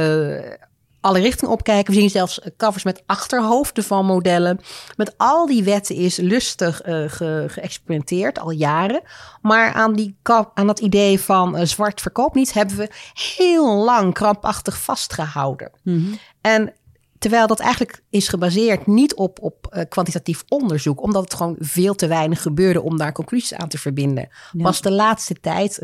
[1.05, 1.95] alle richtingen opkijken.
[1.95, 4.61] We zien zelfs covers met achterhoofden van modellen.
[4.97, 9.03] Met al die wetten is lustig uh, ge geëxperimenteerd, al jaren.
[9.43, 10.17] Maar aan, die
[10.55, 12.53] aan dat idee van uh, zwart verkoop niet...
[12.53, 12.91] hebben we
[13.35, 15.71] heel lang krampachtig vastgehouden.
[15.83, 16.19] Mm -hmm.
[16.41, 16.73] En
[17.19, 21.03] terwijl dat eigenlijk is gebaseerd niet op, op uh, kwantitatief onderzoek...
[21.03, 24.29] omdat het gewoon veel te weinig gebeurde om daar conclusies aan te verbinden.
[24.53, 24.63] Ja.
[24.63, 25.79] Pas de laatste tijd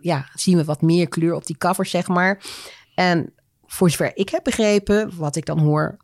[0.00, 2.42] ja, zien we wat meer kleur op die covers, zeg maar...
[2.94, 3.32] En
[3.66, 5.96] voor zover ik heb begrepen, wat ik dan hoor,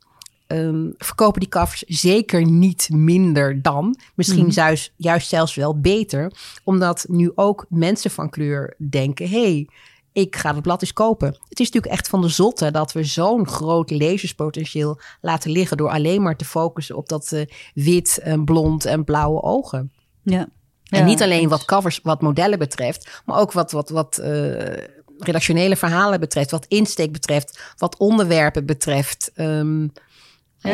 [0.47, 3.99] um, verkopen die covers zeker niet minder dan.
[4.15, 4.51] Misschien mm.
[4.51, 6.33] juist, juist zelfs wel beter,
[6.65, 9.69] omdat nu ook mensen van kleur denken: hey,
[10.13, 11.29] ik ga het blad eens kopen.
[11.29, 15.91] Het is natuurlijk echt van de zotte dat we zo'n groot lezerspotentieel laten liggen door
[15.91, 17.45] alleen maar te focussen op dat uh,
[17.75, 19.93] wit en blond en blauwe ogen.
[20.23, 20.49] Ja.
[20.89, 24.63] En ja, niet alleen wat covers, wat modellen betreft, maar ook wat, wat, wat uh,
[25.25, 29.31] redactionele verhalen betreft, wat insteek betreft, wat onderwerpen betreft.
[29.35, 29.93] Um,
[30.59, 30.71] ja.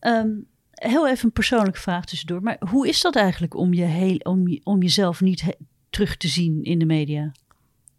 [0.00, 0.20] ja.
[0.20, 2.42] Um, heel even een persoonlijke vraag tussendoor.
[2.42, 5.56] Maar hoe is dat eigenlijk om, je heel, om, je, om jezelf niet
[5.90, 7.32] terug te zien in de media?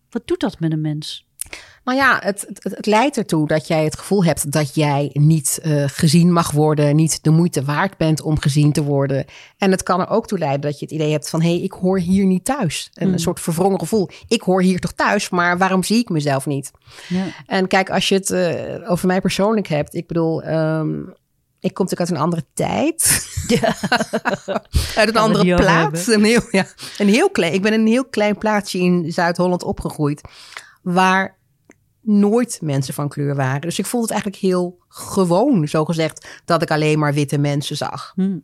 [0.09, 1.25] Wat doet dat met een mens?
[1.83, 5.59] Nou ja, het, het, het, leidt ertoe dat jij het gevoel hebt dat jij niet
[5.63, 9.25] uh, gezien mag worden, niet de moeite waard bent om gezien te worden.
[9.57, 11.61] En het kan er ook toe leiden dat je het idee hebt van hé, hey,
[11.61, 12.89] ik hoor hier niet thuis.
[12.93, 13.13] En mm.
[13.13, 14.09] Een soort verwrongen gevoel.
[14.27, 16.71] Ik hoor hier toch thuis, maar waarom zie ik mezelf niet?
[17.07, 17.25] Ja.
[17.45, 20.47] En kijk, als je het uh, over mij persoonlijk hebt, ik bedoel.
[20.47, 21.13] Um,
[21.59, 23.27] ik kom natuurlijk uit een andere tijd.
[23.47, 23.75] Ja.
[24.99, 26.07] uit een andere plaats.
[26.07, 26.65] Een heel, ja,
[26.97, 30.21] een heel klein, ik ben in een heel klein plaatsje in Zuid-Holland opgegroeid.
[30.81, 31.37] Waar
[32.01, 33.61] nooit mensen van kleur waren.
[33.61, 37.77] Dus ik vond het eigenlijk heel gewoon, zo gezegd, dat ik alleen maar witte mensen
[37.77, 38.11] zag.
[38.15, 38.43] Hmm.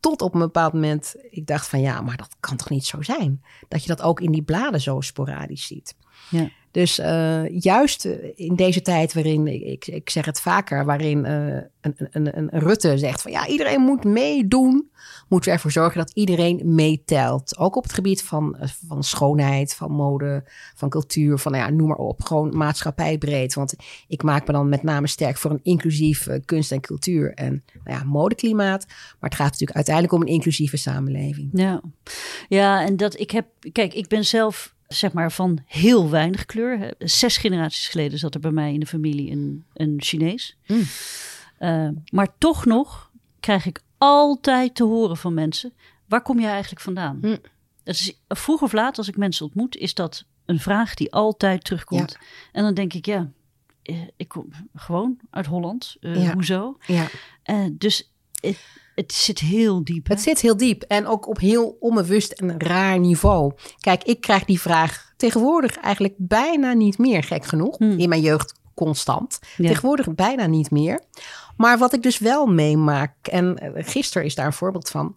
[0.00, 3.02] Tot op een bepaald moment ik dacht van ja, maar dat kan toch niet zo
[3.02, 3.44] zijn?
[3.68, 5.96] Dat je dat ook in die bladen zo sporadisch ziet.
[6.30, 6.50] Ja.
[6.74, 12.08] Dus uh, juist in deze tijd waarin, ik, ik zeg het vaker, waarin uh, een,
[12.10, 14.90] een, een Rutte zegt van ja, iedereen moet meedoen,
[15.28, 17.58] moeten we ervoor zorgen dat iedereen meetelt.
[17.58, 18.56] Ook op het gebied van,
[18.88, 22.22] van schoonheid, van mode, van cultuur, van nou ja, noem maar op.
[22.22, 23.54] Gewoon maatschappijbreed.
[23.54, 23.74] Want
[24.08, 27.98] ik maak me dan met name sterk voor een inclusief kunst en cultuur en nou
[27.98, 28.86] ja, modeklimaat.
[28.88, 31.48] Maar het gaat natuurlijk uiteindelijk om een inclusieve samenleving.
[31.52, 31.80] Ja,
[32.48, 36.94] ja en dat ik heb, kijk, ik ben zelf zeg maar van heel weinig kleur.
[36.98, 40.56] Zes generaties geleden zat er bij mij in de familie een, een Chinees.
[40.66, 40.82] Mm.
[41.60, 45.72] Uh, maar toch nog krijg ik altijd te horen van mensen:
[46.08, 47.18] waar kom je eigenlijk vandaan?
[47.20, 47.38] Mm.
[47.82, 51.64] Dat is, vroeg of laat, als ik mensen ontmoet, is dat een vraag die altijd
[51.64, 52.16] terugkomt.
[52.20, 52.26] Ja.
[52.52, 53.30] En dan denk ik, ja,
[53.82, 55.96] eh, ik kom gewoon uit Holland.
[56.00, 56.32] Uh, ja.
[56.32, 56.78] Hoezo?
[56.86, 57.06] Ja.
[57.46, 58.10] Uh, dus
[58.94, 60.06] het, zit heel diep.
[60.06, 60.14] Hè?
[60.14, 63.52] Het zit heel diep en ook op heel onbewust en raar niveau.
[63.80, 67.78] Kijk, ik krijg die vraag tegenwoordig eigenlijk bijna niet meer, gek genoeg.
[67.78, 67.98] Hmm.
[67.98, 69.38] In mijn jeugd constant.
[69.56, 69.68] Ja.
[69.68, 71.00] Tegenwoordig bijna niet meer.
[71.56, 75.16] Maar wat ik dus wel meemaak, en gisteren is daar een voorbeeld van.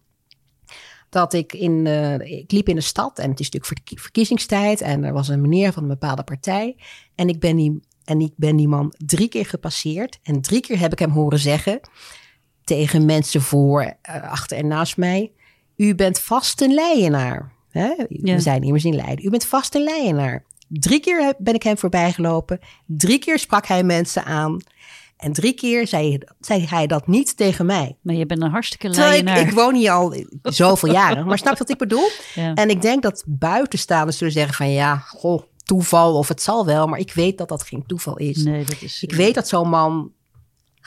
[1.10, 5.04] dat ik in, uh, ik liep in de stad en het is natuurlijk verkiezingstijd en
[5.04, 6.76] er was een meneer van een bepaalde partij
[7.16, 10.80] en ik ben die, en ik ben die man drie keer gepasseerd en drie keer
[10.80, 11.80] heb ik hem horen zeggen
[12.68, 15.32] tegen mensen voor, uh, achter en naast mij,
[15.76, 17.52] u bent vast een leienaar.
[17.70, 17.94] Hè?
[18.08, 19.26] We zijn immers in Leiden.
[19.26, 20.44] U bent vast een leienaar.
[20.68, 22.60] Drie keer ben ik hem voorbij gelopen.
[22.86, 24.58] Drie keer sprak hij mensen aan.
[25.18, 27.98] En drie keer zei, zei, hij dat niet tegen mij.
[28.02, 29.40] Maar je bent een hartstikke leienaar.
[29.40, 31.26] Ik, ik, woon hier al zoveel jaren.
[31.26, 32.10] Maar snap je wat ik bedoel?
[32.34, 32.54] Ja.
[32.54, 36.88] En ik denk dat buitenstaanders zullen zeggen van ja, goh, toeval of het zal wel.
[36.88, 38.44] Maar ik weet dat dat geen toeval is.
[38.44, 40.12] Nee, dat is ik weet dat zo'n man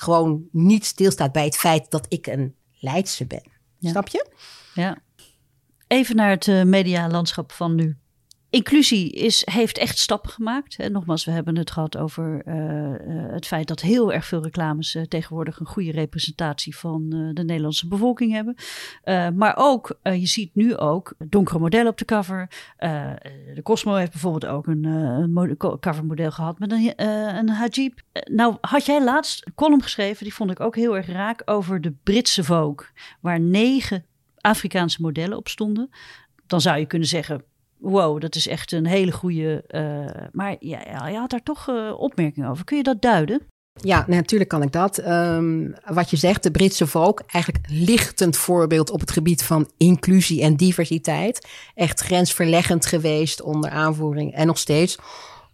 [0.00, 3.42] gewoon niet stilstaat bij het feit dat ik een Leidse ben.
[3.80, 4.30] Snap je?
[4.74, 4.98] Ja.
[5.86, 7.96] Even naar het uh, medialandschap van nu
[8.50, 10.76] inclusie is, heeft echt stappen gemaakt.
[10.76, 14.94] En nogmaals, we hebben het gehad over uh, het feit dat heel erg veel reclames
[14.94, 18.54] uh, tegenwoordig een goede representatie van de Nederlandse bevolking hebben.
[19.36, 22.50] maar ook, je ziet nu ook donkere modellen op de cover.
[23.54, 26.92] de Cosmo heeft bijvoorbeeld ook een, covermodel gehad met een,
[27.36, 27.92] een hijab.
[28.24, 31.80] nou, had jij laatst een column geschreven, die vond ik ook heel erg raak, over
[31.80, 32.88] de Britse Vogue,
[33.20, 34.04] waar negen
[34.40, 35.90] Afrikaanse modellen op stonden.
[36.46, 37.44] Dan zou je kunnen zeggen,
[37.80, 39.64] wow, dat is echt een hele goede.
[39.68, 42.64] Uh, maar ja, je had daar toch uh, opmerkingen over.
[42.64, 43.40] Kun je dat duiden?
[43.72, 45.06] Ja, natuurlijk kan ik dat.
[45.08, 50.42] Um, wat je zegt, de Britse volk, eigenlijk lichtend voorbeeld op het gebied van inclusie
[50.42, 51.48] en diversiteit.
[51.74, 54.98] Echt grensverleggend geweest onder aanvoering en nog steeds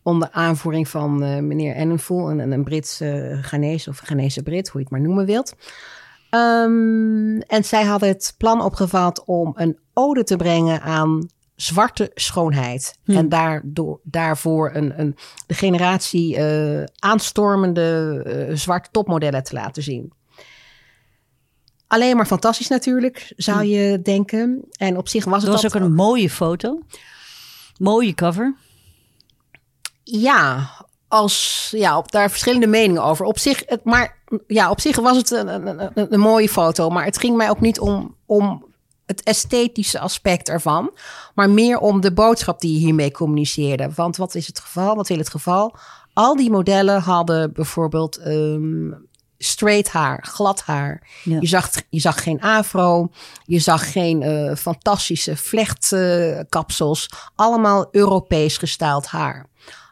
[0.03, 4.87] onder aanvoering van uh, meneer Enenvoel, een, een Britse Ghanese of Ghanese Brit, hoe je
[4.87, 5.55] het maar noemen wilt.
[6.31, 12.99] Um, en zij hadden het plan opgevat om een ode te brengen aan zwarte schoonheid.
[13.05, 13.17] Hm.
[13.17, 15.17] En daardoor, daarvoor een, een,
[15.47, 20.13] de generatie uh, aanstormende uh, zwarte topmodellen te laten zien.
[21.87, 23.65] Alleen maar fantastisch natuurlijk, zou hm.
[23.65, 24.65] je denken.
[24.71, 25.53] En op zich was het...
[25.53, 26.83] Dat was ook een mooie foto.
[27.79, 28.57] Mooie cover.
[30.03, 30.71] Ja,
[31.09, 33.27] als, ja, op, daar verschillende meningen over.
[33.27, 36.91] Op zich, het, maar ja, op zich was het een, een, een, een mooie foto.
[36.91, 38.65] Maar het ging mij ook niet om, om
[39.07, 40.91] het esthetische aspect ervan,
[41.35, 43.91] maar meer om de boodschap die je hiermee communiceerde.
[43.95, 44.97] Want wat is het geval?
[44.97, 45.77] Wat wil het geval?
[46.13, 49.07] Al die modellen hadden bijvoorbeeld um,
[49.39, 51.09] straight haar, glad haar.
[51.25, 53.11] Je, zag, je zag geen afro,
[53.45, 57.11] je zag geen uh, fantastische vlechtkapsels.
[57.13, 59.47] Uh, allemaal Europees gestyled haar.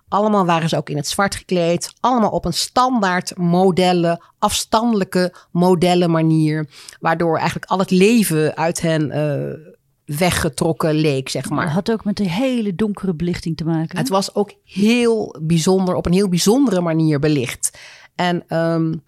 [0.08, 1.92] Allemaal waren ze ook in het zwart gekleed.
[2.00, 6.68] Allemaal op een standaard modellen, afstandelijke modellen manier.
[7.00, 11.64] Waardoor eigenlijk al het leven uit hen uh, weggetrokken leek, zeg maar.
[11.64, 13.98] Het had ook met een hele donkere belichting te maken.
[13.98, 17.78] Het was ook heel bijzonder, op een heel bijzondere manier belicht.
[18.14, 19.02] En um,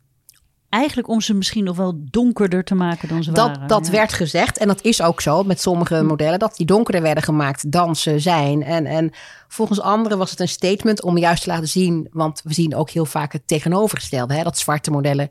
[0.76, 3.68] eigenlijk om ze misschien nog wel donkerder te maken dan ze dat, waren.
[3.68, 6.06] Dat werd gezegd en dat is ook zo met sommige hm.
[6.06, 8.62] modellen, dat die donkerder werden gemaakt dan ze zijn.
[8.62, 9.10] En, en
[9.48, 12.90] volgens anderen was het een statement om juist te laten zien, want we zien ook
[12.90, 15.30] heel vaak het tegenovergestelde, hè, dat zwarte modellen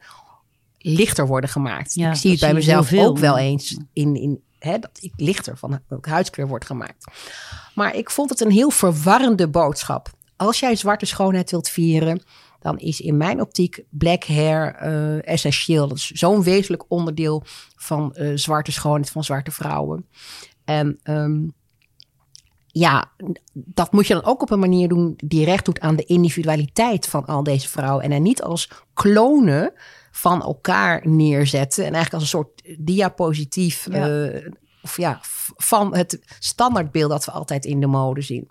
[0.78, 1.94] lichter worden gemaakt.
[1.94, 5.58] Ja, ik zie het bij mezelf ook wel eens in, in hè, dat ik lichter
[5.58, 7.06] van huidskleur wordt gemaakt.
[7.74, 10.10] Maar ik vond het een heel verwarrende boodschap.
[10.36, 12.22] Als jij zwarte schoonheid wilt vieren,
[12.66, 15.88] dan is in mijn optiek black hair uh, essentieel.
[15.88, 17.44] Dat is zo'n wezenlijk onderdeel
[17.76, 20.06] van uh, zwarte schoonheid van zwarte vrouwen.
[20.64, 21.54] En um,
[22.68, 23.12] ja,
[23.54, 27.08] dat moet je dan ook op een manier doen die recht doet aan de individualiteit
[27.08, 28.04] van al deze vrouwen.
[28.04, 29.74] En er niet als klonen
[30.12, 31.86] van elkaar neerzetten.
[31.86, 34.10] En eigenlijk als een soort diapositief ja.
[34.10, 34.52] Uh,
[34.82, 35.20] of ja,
[35.58, 38.50] van het standaardbeeld dat we altijd in de mode zien.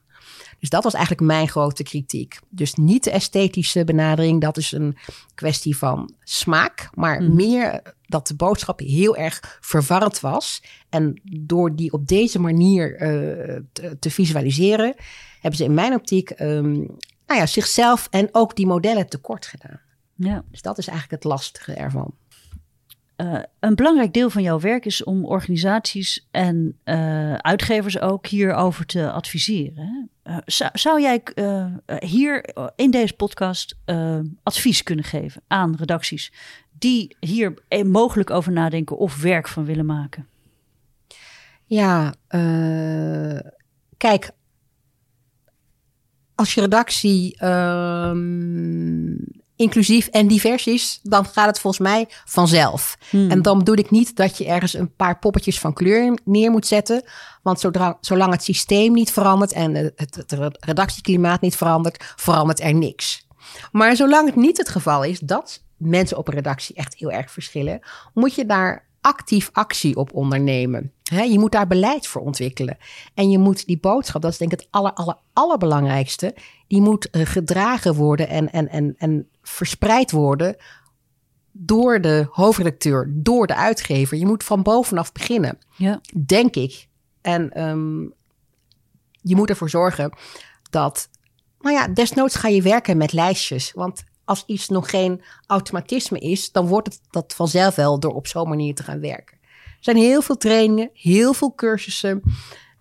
[0.64, 2.38] Dus dat was eigenlijk mijn grote kritiek.
[2.48, 4.96] Dus niet de esthetische benadering, dat is een
[5.34, 7.34] kwestie van smaak, maar mhm.
[7.34, 10.62] meer dat de boodschap heel erg verwarrend was.
[10.88, 14.94] En door die op deze manier uh, te, te, visualiseren,
[15.40, 16.72] hebben ze in mijn optiek um,
[17.26, 19.80] nou ja, zichzelf en ook die modellen tekort gedaan.
[20.14, 20.44] Ja.
[20.50, 22.14] Dus dat is eigenlijk het lastige ervan.
[23.16, 28.86] Uh, een belangrijk deel van jouw werk is om organisaties en uh, uitgevers ook hierover
[28.86, 30.10] te adviseren.
[30.24, 31.22] Uh, zou, zou, jij
[31.98, 33.76] hier in deze podcast
[34.42, 36.32] advies kunnen geven aan redacties
[36.78, 40.26] die hier mogelijk over nadenken of werk van willen maken?
[41.66, 42.14] Ja,
[43.96, 44.30] kijk,
[46.34, 49.14] als je redactie ehm,
[49.56, 52.96] inclusief en divers is, dan gaat het volgens mij vanzelf.
[53.10, 53.30] Hmm.
[53.30, 56.66] En dan bedoel ik niet dat je ergens een paar poppetjes van kleur neer moet
[56.66, 57.04] zetten.
[57.42, 62.74] Want zodra, zolang het systeem niet verandert en het, het redactieklimaat niet verandert, verandert er
[62.74, 63.26] niks.
[63.72, 67.30] Maar zolang het niet het geval is dat mensen op een redactie echt heel erg
[67.30, 67.80] verschillen,
[68.14, 70.92] moet je daar actief actie op ondernemen.
[71.02, 72.76] je moet daar beleid voor ontwikkelen.
[73.14, 76.34] En je moet die boodschap, dat is denk ik het aller, aller, allerbelangrijkste,
[76.66, 80.56] die moet uh, gedragen worden en, en, en, en verspreid worden
[81.52, 84.16] door de hoofdredacteur, door de uitgever.
[84.16, 86.00] Je moet van bovenaf beginnen, ja.
[86.26, 86.88] denk ik.
[87.20, 88.12] En um,
[89.20, 90.12] je moet ervoor zorgen
[90.70, 91.08] dat,
[91.60, 93.72] nou ja, desnoods ga je werken met lijstjes.
[93.72, 98.26] Want als iets nog geen automatisme is, dan wordt het dat vanzelf wel door op
[98.26, 99.38] zo'n manier te gaan werken.
[99.42, 102.22] Er zijn heel veel trainingen, heel veel cursussen.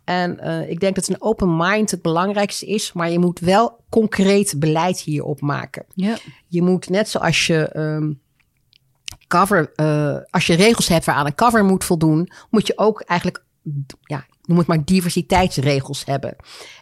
[0.04, 3.80] En uh, ik denk dat een open mind het belangrijkste is, maar je moet wel
[3.90, 5.86] concreet beleid hierop maken.
[5.94, 6.18] Ja.
[6.48, 8.22] Je moet net zoals je um,
[9.28, 13.44] cover, uh, als je regels hebt waaraan een cover moet voldoen, moet je ook eigenlijk
[14.02, 16.36] ja, noem het maar diversiteitsregels hebben.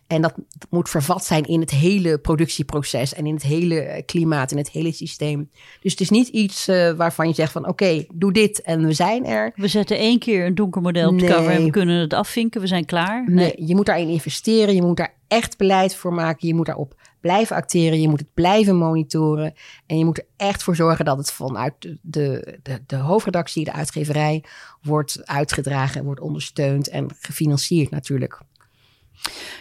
[0.08, 0.34] En dat
[0.69, 4.69] moet vervat zijn in het hele productieproces en in het hele eh, klimaat, in het
[4.69, 5.50] hele systeem.
[5.82, 8.93] Dus het is niet iets uh, waarvan je zegt van oké, doe dit en we
[8.93, 9.52] zijn er.
[9.56, 12.62] We zetten één keer een donker model op de cover en we kunnen het afvinken,
[12.62, 13.24] we zijn klaar.
[13.26, 13.36] Nee.
[13.36, 16.96] nee, je moet daarin investeren, je moet daar echt beleid voor maken, je moet daarop
[17.20, 19.54] blijven acteren, je moet het blijven monitoren.
[19.86, 23.74] En je moet er echt voor zorgen dat het vanuit de, de, de, hoofdredactie, de
[23.74, 24.44] uitgeverij,
[24.82, 28.39] wordt uitgedragen en wordt ondersteund en gefinancierd natuurlijk.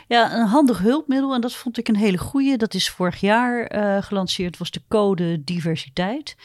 [0.09, 2.57] Ja, een handig hulpmiddel, en dat vond ik een hele goede.
[2.57, 6.37] Dat is vorig jaar uh, gelanceerd, was de code diversiteit.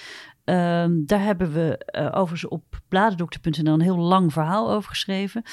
[0.43, 5.43] Um, daar hebben we uh, overigens op bladendokter.nl een heel lang verhaal over geschreven.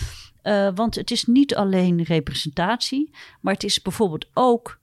[0.42, 4.80] Uh, want het is niet alleen representatie, maar het is bijvoorbeeld ook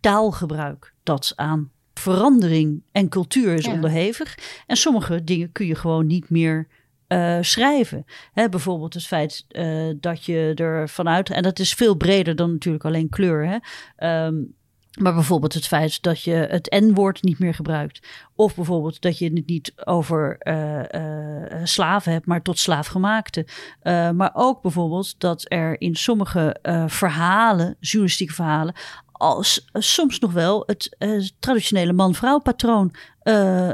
[0.00, 3.72] taalgebruik dat aan verandering en cultuur is ja.
[3.72, 4.38] onderhevig.
[4.66, 6.68] En sommige dingen kun je gewoon niet meer
[7.08, 8.04] uh, schrijven.
[8.32, 11.30] Hè, bijvoorbeeld het feit uh, dat je er vanuit.
[11.30, 13.60] En dat is veel breder dan natuurlijk alleen kleur.
[13.96, 14.26] Hè.
[14.26, 14.56] Um,
[14.98, 18.06] maar bijvoorbeeld het feit dat je het N-woord niet meer gebruikt.
[18.34, 23.46] Of bijvoorbeeld dat je het niet over uh, uh, slaven hebt, maar tot slaafgemaakte.
[23.82, 26.56] Uh, maar ook bijvoorbeeld dat er in sommige
[26.86, 28.74] verhalen, journalistieke verhalen,
[29.12, 30.96] als soms nog wel het
[31.38, 32.94] traditionele man-vrouw patroon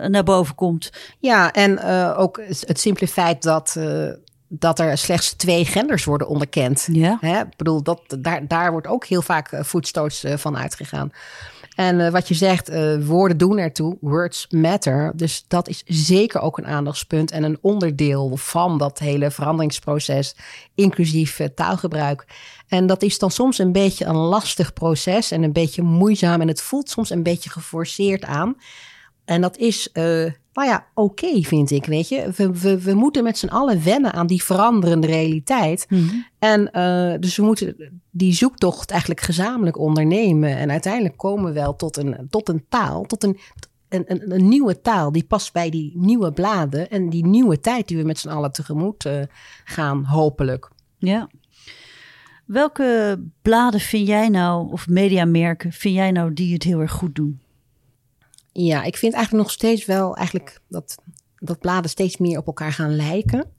[0.08, 0.90] naar boven komt.
[1.18, 1.82] Ja, en
[2.16, 3.76] ook het simpele feit dat,
[4.48, 6.88] dat er slechts twee genders worden onderkend.
[6.92, 7.18] Ja.
[7.20, 7.40] Hè?
[7.40, 11.12] Ik bedoel, dat, daar, daar wordt ook heel vaak voetstoots van uitgegaan.
[11.74, 15.12] En uh, wat je zegt, uh, woorden doen ertoe, words matter.
[15.16, 20.36] Dus dat is zeker ook een aandachtspunt en een onderdeel van dat hele veranderingsproces,
[20.74, 22.26] inclusief uh, taalgebruik.
[22.68, 26.48] En dat is dan soms een beetje een lastig proces en een beetje moeizaam en
[26.48, 28.56] het voelt soms een beetje geforceerd aan.
[29.24, 30.04] En dat is, uh,
[30.52, 31.86] nou ja, oké, okay, vind ik.
[31.86, 35.86] Weet je, we, we, we moeten met z'n allen wennen aan die veranderende realiteit.
[35.88, 36.26] Mm -hmm.
[36.38, 40.56] En uh, dus we moeten die zoektocht eigenlijk gezamenlijk ondernemen.
[40.56, 43.38] En uiteindelijk komen we wel tot een, tot een taal, tot een,
[43.88, 47.88] een, een, een nieuwe taal die past bij die nieuwe bladen en die nieuwe tijd
[47.88, 49.22] die we met z'n allen tegemoet uh,
[49.64, 50.70] gaan, hopelijk.
[50.98, 51.28] Ja.
[52.44, 57.14] Welke bladen vind jij nou, of mediamerken, vind jij nou die het heel erg goed
[57.14, 57.40] doen?
[58.56, 60.94] Ja, ik vind eigenlijk nog steeds wel eigenlijk dat,
[61.38, 63.52] dat bladen steeds meer op elkaar gaan lijken.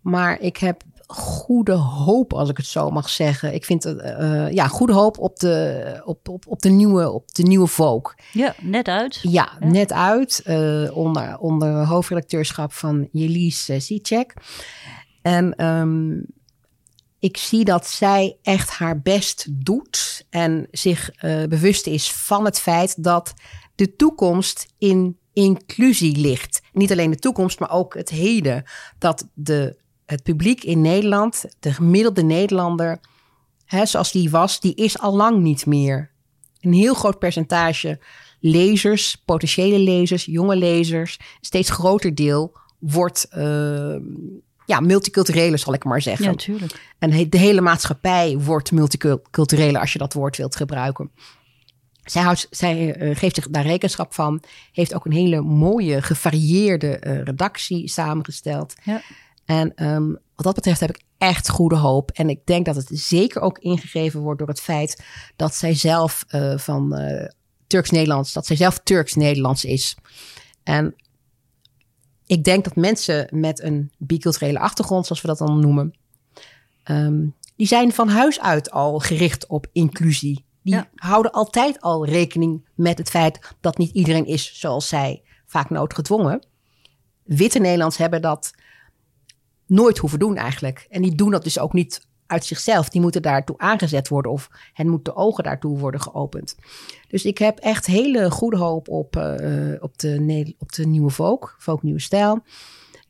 [0.00, 3.54] Maar ik heb goede hoop, als ik het zo mag zeggen.
[3.54, 7.42] Ik vind uh, ja, goede hoop op de, op, op, op de nieuwe, op de
[7.42, 8.14] nieuwe Vogue.
[8.32, 9.18] Ja, net uit.
[9.22, 9.66] Ja, ja.
[9.66, 10.42] net uit.
[10.46, 14.34] Uh, onder, onder hoofdredacteurschap van Jelise Sicek.
[15.22, 16.26] En um,
[17.18, 22.60] ik zie dat zij echt haar best doet en zich uh, bewust is van het
[22.60, 23.34] feit dat
[23.80, 26.62] de toekomst in inclusie ligt.
[26.72, 28.64] Niet alleen de toekomst, maar ook het heden.
[28.98, 33.00] Dat de, het publiek in Nederland, de gemiddelde Nederlander,
[33.64, 36.10] hè, zoals die was, die is al lang niet meer.
[36.60, 38.00] Een heel groot percentage
[38.40, 43.28] lezers, potentiële lezers, jonge lezers, steeds groter deel wordt.
[43.36, 43.96] Uh,
[44.66, 46.24] ja, multiculturele, zal ik maar zeggen.
[46.24, 46.92] Ja, natuurlijk.
[46.98, 51.10] En de hele maatschappij wordt multiculturele, als je dat woord wilt gebruiken.
[52.04, 54.42] Zij, houdt, zij uh, geeft zich daar rekenschap van.
[54.72, 58.74] Heeft ook een hele mooie, gevarieerde uh, redactie samengesteld.
[58.84, 59.02] Ja.
[59.44, 62.10] En um, wat dat betreft heb ik echt goede hoop.
[62.10, 65.04] En ik denk dat het zeker ook ingegeven wordt door het feit
[65.36, 66.98] dat zij zelf uh, van
[67.66, 69.96] Turks-Nederlands, dat zij zelf Turks-Nederlands is.
[70.62, 70.94] En
[72.26, 75.94] ik denk dat mensen met een biculturele achtergrond, zoals we dat dan noemen,
[76.84, 80.44] um, die zijn van huis uit al gericht op inclusie.
[80.70, 80.90] Die ja.
[80.94, 86.46] houden altijd al rekening met het feit dat niet iedereen is zoals zij, vaak noodgedwongen.
[87.22, 88.54] Witte Nederlands hebben dat
[89.66, 90.86] nooit hoeven doen eigenlijk.
[90.90, 92.88] En die doen dat dus ook niet uit zichzelf.
[92.88, 96.56] Die moeten daartoe aangezet worden of hen moeten de ogen daartoe worden geopend.
[97.08, 101.50] Dus ik heb echt hele goede hoop op, uh, op, de, op de nieuwe Vogue,
[101.58, 102.42] Vogue Nieuwe Stijl.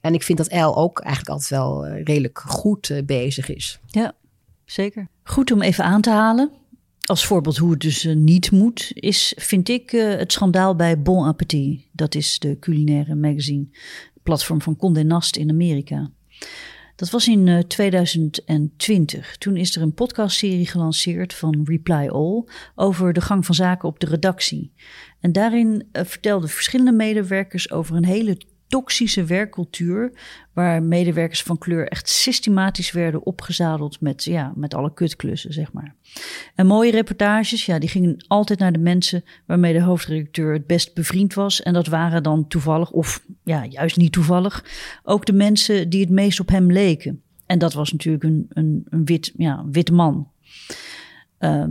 [0.01, 3.81] En ik vind dat El ook eigenlijk altijd wel eh, redelijk goed eh, bezig is.
[3.87, 4.13] Ja,
[4.65, 5.09] zeker.
[5.23, 6.60] Goed om even aan te halen.
[7.11, 11.87] Als voorbeeld hoe het dus niet moet, is, vind ik, het schandaal bij Bon Appetit.
[11.93, 13.67] Dat is de culinaire magazine,
[14.23, 16.11] platform van Condé Nast in Amerika.
[16.97, 19.37] Dat was in 2020.
[19.37, 22.45] Toen is er een podcastserie gelanceerd van Reply All
[22.75, 24.73] over de gang van zaken op de redactie.
[25.21, 28.39] En daarin vertelden verschillende medewerkers over een hele
[28.71, 30.12] toxische werkcultuur.
[30.53, 35.95] Waar medewerkers van kleur echt systematisch werden opgezadeld met, ja, met alle kutklussen, zeg maar.
[36.55, 40.95] En mooie reportages, ja, die gingen altijd naar de mensen waarmee de hoofdredacteur het best
[40.95, 41.62] bevriend was.
[41.62, 44.64] En dat waren dan toevallig, of ja, juist niet toevallig,
[45.03, 47.23] ook de mensen die het meest op hem leken.
[47.47, 50.31] En dat was natuurlijk een, een, een wit, ja, wit man.
[51.39, 51.71] Ehm,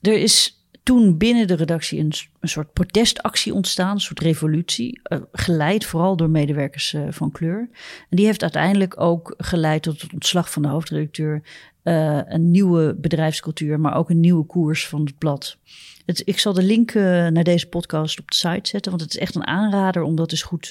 [0.00, 0.55] er is
[0.86, 6.16] toen binnen de redactie een, een soort protestactie ontstaan, een soort revolutie, uh, geleid vooral
[6.16, 7.68] door medewerkers uh, van kleur.
[8.10, 11.42] En die heeft uiteindelijk ook geleid tot het ontslag van de hoofdredacteur,
[11.84, 15.58] uh, een nieuwe bedrijfscultuur, maar ook een nieuwe koers van het blad.
[16.04, 19.20] Het, ik zal de link naar deze podcast op de site zetten, want het is
[19.20, 20.66] echt een aanrader om dat eens goed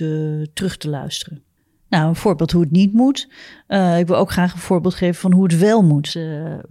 [0.54, 1.44] terug te luisteren.
[1.90, 3.28] Nou, een voorbeeld hoe het niet moet.
[3.98, 6.12] Ik wil ook graag een voorbeeld geven van hoe het wel moet.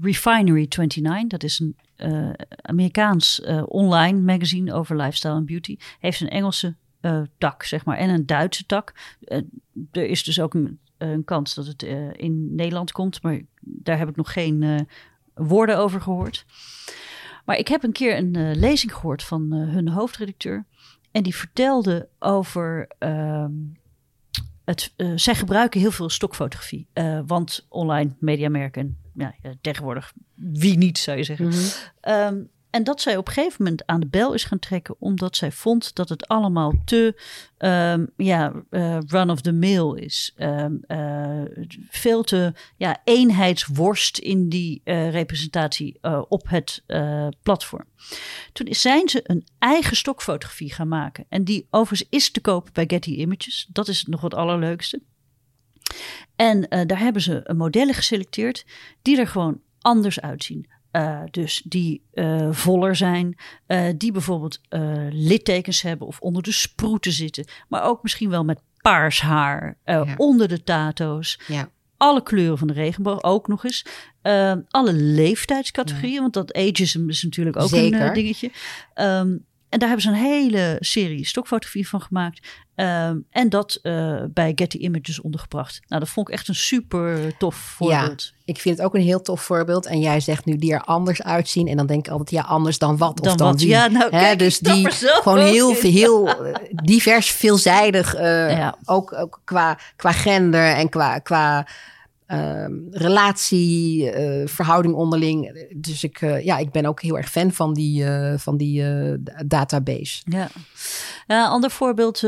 [0.00, 2.30] Refinery 29, dat is een uh,
[2.62, 6.74] Amerikaans online magazine over lifestyle en beauty, heeft een Engelse
[7.38, 8.94] tak, zeg maar, en een Duitse tak.
[9.92, 10.78] er is dus ook een,
[11.24, 11.82] kans dat het
[12.16, 14.86] in Nederland komt, maar daar heb ik nog geen
[15.34, 16.44] woorden over gehoord.
[17.44, 20.64] Maar ik heb een keer een lezing gehoord van hun hoofdredacteur.
[21.14, 23.52] En die vertelde over ehm,
[24.64, 26.86] het, zij gebruiken heel veel stokfotografie.
[27.26, 31.46] Want online mediamerken, ja, tegenwoordig wie niet zou je zeggen.
[31.46, 32.36] Mm -hmm.
[32.36, 35.36] um, en dat zij op een gegeven moment aan de bel is gaan trekken, omdat
[35.36, 37.20] zij vond dat het allemaal te
[37.58, 40.34] um, ja, uh, run of the mill is.
[40.38, 41.42] Um, uh,
[41.88, 45.98] veel te ja, eenheidsworst in die uh, representatie
[46.28, 46.84] op het
[47.42, 47.84] platform.
[48.52, 51.26] Toen zijn ze een eigen stokfotografie gaan maken.
[51.28, 53.66] En die overigens is te kopen bij Getty Images.
[53.72, 55.00] Dat is nog het allerleukste.
[56.36, 58.64] En daar hebben ze modellen geselecteerd
[59.02, 60.66] die er gewoon anders uitzien.
[60.92, 63.36] Uh, dus die uh, voller zijn,
[63.68, 64.60] uh, die bijvoorbeeld
[65.10, 70.14] littekens hebben of onder de sproeten zitten, maar ook misschien wel met paars haar, ja.
[70.16, 71.40] onder de tato's.
[71.46, 71.68] Ja.
[71.96, 73.86] Alle kleuren van de regenboog ook nog eens.
[74.68, 76.20] alle leeftijdscategorieën, ja.
[76.20, 78.00] want dat ageism is natuurlijk ook Zeker.
[78.00, 78.50] een dingetje.
[78.94, 79.44] Um,
[79.74, 82.46] en daar hebben ze een hele serie stokfotografie van gemaakt.
[82.76, 85.80] Um, en dat uh, bij Getty Images ondergebracht.
[85.88, 88.22] Nou, dat vond ik echt een super tof voorbeeld.
[88.22, 89.86] Ja, ik vind het ook een heel tof voorbeeld.
[89.86, 91.68] En jij zegt nu die er anders uitzien.
[91.68, 93.60] En dan denk ik altijd, ja, anders dan wat dan of dan wat?
[93.60, 93.68] wie.
[93.68, 96.34] Ja, nou, kijk, dus die gewoon heel, heel
[96.84, 98.14] divers, veelzijdig.
[98.14, 98.74] eh, Ja.
[98.84, 101.66] ook, ook qua, qua gender en qua, qua
[102.26, 105.66] ehm, relatie, eh, verhouding onderling.
[105.76, 108.84] Dus ik, eh, ja, ik ben ook heel erg fan van die, eh, van die
[109.46, 110.22] database.
[110.24, 110.48] Ja.
[111.26, 112.20] Ja, een ander voorbeeld,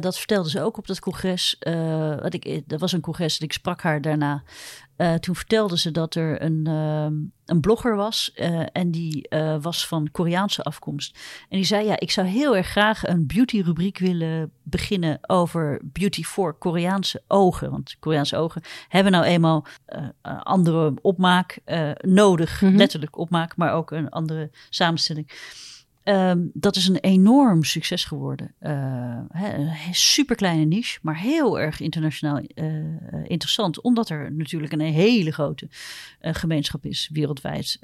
[0.00, 1.56] dat vertelde ze ook op dat congres.
[2.22, 4.42] wat ik, dat was een congres en ik sprak haar daarna.
[4.98, 9.56] Eh, toen vertelde ze dat er een, ehm, een blogger was eh, en die eh,
[9.60, 11.18] was van Koreaanse afkomst.
[11.48, 16.22] En die zei, ja, ik zou heel erg graag een beauty-rubriek willen beginnen over beauty
[16.22, 17.70] voor Koreaanse ogen.
[17.70, 19.66] Want Koreaanse ogen hebben nou eenmaal
[20.42, 21.58] andere opmaak
[22.00, 22.76] nodig, Mhm.
[22.76, 25.30] letterlijk opmaak, maar ook een andere samenstelling.
[26.08, 28.54] Ehm, dat is een enorm succes geworden.
[28.58, 32.66] Eh, een super kleine niche, maar heel erg internationaal eh,
[33.24, 33.80] interessant.
[33.80, 35.68] Omdat er natuurlijk een hele grote
[36.20, 37.78] eh, gemeenschap is wereldwijd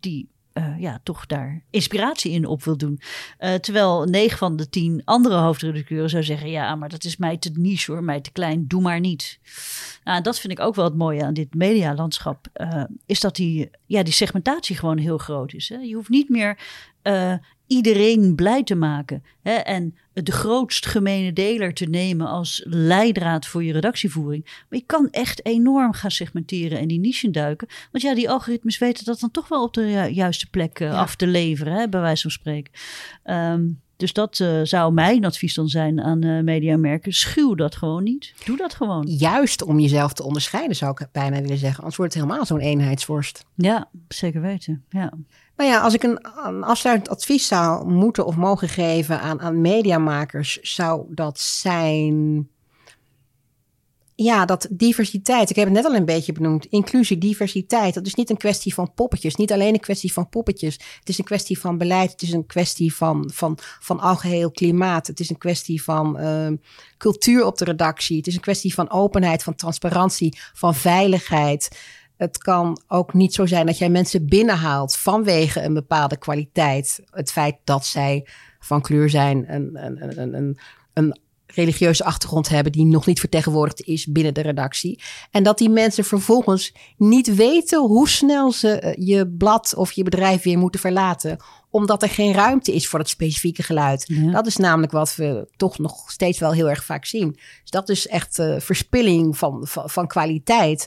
[0.00, 3.00] die eh, ja, toch daar inspiratie in op wil doen.
[3.38, 7.36] Eh, terwijl negen van de tien andere hoofdredacteuren zou zeggen: ja, maar dat is mij
[7.36, 9.38] te niche hoor, mij te klein, doe maar niet.
[10.04, 12.46] Nou, dat vind ik ook wel het mooie aan dit medialandschap.
[12.52, 15.68] eh, is dat die, ja, die segmentatie gewoon heel groot is.
[15.68, 15.76] Hè?
[15.76, 16.58] Je hoeft niet meer
[17.66, 19.24] iedereen blij te maken.
[19.42, 19.52] Hè?
[19.52, 24.44] En de grootst gemene deler te nemen als leidraad voor je redactievoering.
[24.44, 27.68] Maar je kan echt enorm gaan segmenteren en die niche duiken.
[27.92, 30.88] Want ja, die algoritmes weten dat dan toch wel op de ju- juiste plek eh,
[30.88, 30.94] Ja.
[30.98, 32.72] af te leveren, hè, bij wijze van spreken.
[33.22, 33.64] Ehm,
[33.96, 37.12] dus dat eh, zou mijn advies dan zijn aan eh, mediamerken.
[37.12, 38.34] Schuw dat gewoon niet.
[38.44, 39.06] Doe dat gewoon.
[39.06, 41.78] Juist om jezelf te onderscheiden, zou ik bijna willen zeggen.
[41.78, 43.44] Anders wordt het helemaal zo'n eenheidsworst.
[43.54, 44.84] Ja, zeker weten.
[44.88, 45.12] Ja.
[45.56, 49.60] Nou ja, als ik een, een afsluitend advies zou moeten of mogen geven aan, aan
[49.60, 52.48] mediamakers, zou dat zijn.
[54.16, 55.50] Ja, dat diversiteit.
[55.50, 56.64] Ik heb het net al een beetje benoemd.
[56.64, 57.94] Inclusie, diversiteit.
[57.94, 59.34] Dat is niet een kwestie van poppetjes.
[59.34, 60.74] Niet alleen een kwestie van poppetjes.
[60.98, 62.10] Het is een kwestie van beleid.
[62.10, 65.06] Het is een kwestie van, van, van algeheel klimaat.
[65.06, 66.48] Het is een kwestie van uh,
[66.98, 68.16] cultuur op de redactie.
[68.16, 71.78] Het is een kwestie van openheid, van transparantie, van veiligheid.
[72.16, 77.02] Het kan ook niet zo zijn dat jij mensen binnenhaalt vanwege een bepaalde kwaliteit.
[77.10, 78.26] Het feit dat zij
[78.58, 80.58] van kleur zijn, een, een, een, een,
[80.92, 81.18] een
[81.54, 85.00] religieuze achtergrond hebben die nog niet vertegenwoordigd is binnen de redactie.
[85.30, 90.02] En dat die mensen vervolgens niet weten hoe snel ze eh, je blad of je
[90.02, 91.38] bedrijf weer moeten verlaten
[91.74, 94.32] omdat er geen ruimte is voor het specifieke geluid.
[94.32, 97.32] Dat is namelijk wat we toch nog steeds wel heel erg vaak zien.
[97.60, 100.86] Dus dat is echt uh, verspilling van, van, van kwaliteit.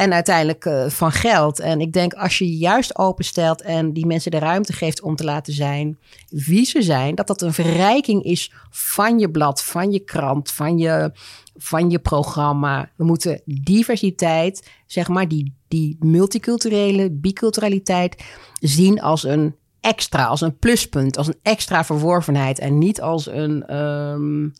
[0.00, 1.58] En uiteindelijk uh, van geld.
[1.58, 5.24] En ik denk als je juist openstelt en die mensen de ruimte geeft om te
[5.24, 5.98] laten zijn
[6.28, 10.78] wie ze zijn, dat dat een verrijking is van je blad, van je krant, van
[10.78, 11.12] je,
[11.56, 12.90] van je programma.
[12.96, 18.24] We moeten diversiteit, zeg maar, die, die multiculturele biculturaliteit
[18.60, 23.76] zien als een extra, als een pluspunt, als een extra verworvenheid en niet als, een,
[23.76, 24.52] um,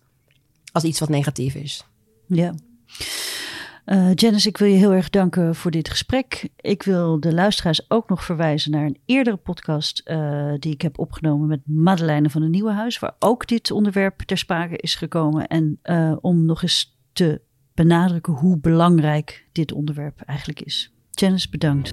[0.73, 1.85] als iets wat negatief is.
[2.27, 2.55] Ja.
[3.91, 6.49] Uh, Janice, ik wil je heel erg danken voor dit gesprek.
[6.57, 10.99] Ik wil de luisteraars ook nog verwijzen naar een eerdere podcast uh, die ik heb
[10.99, 15.47] opgenomen met Madeleine van het Nieuwe Huis, waar ook dit onderwerp ter sprake is gekomen.
[15.47, 17.41] En uh, om nog eens te
[17.75, 20.93] benadrukken hoe belangrijk dit onderwerp eigenlijk is.
[21.11, 21.93] Janice, bedankt.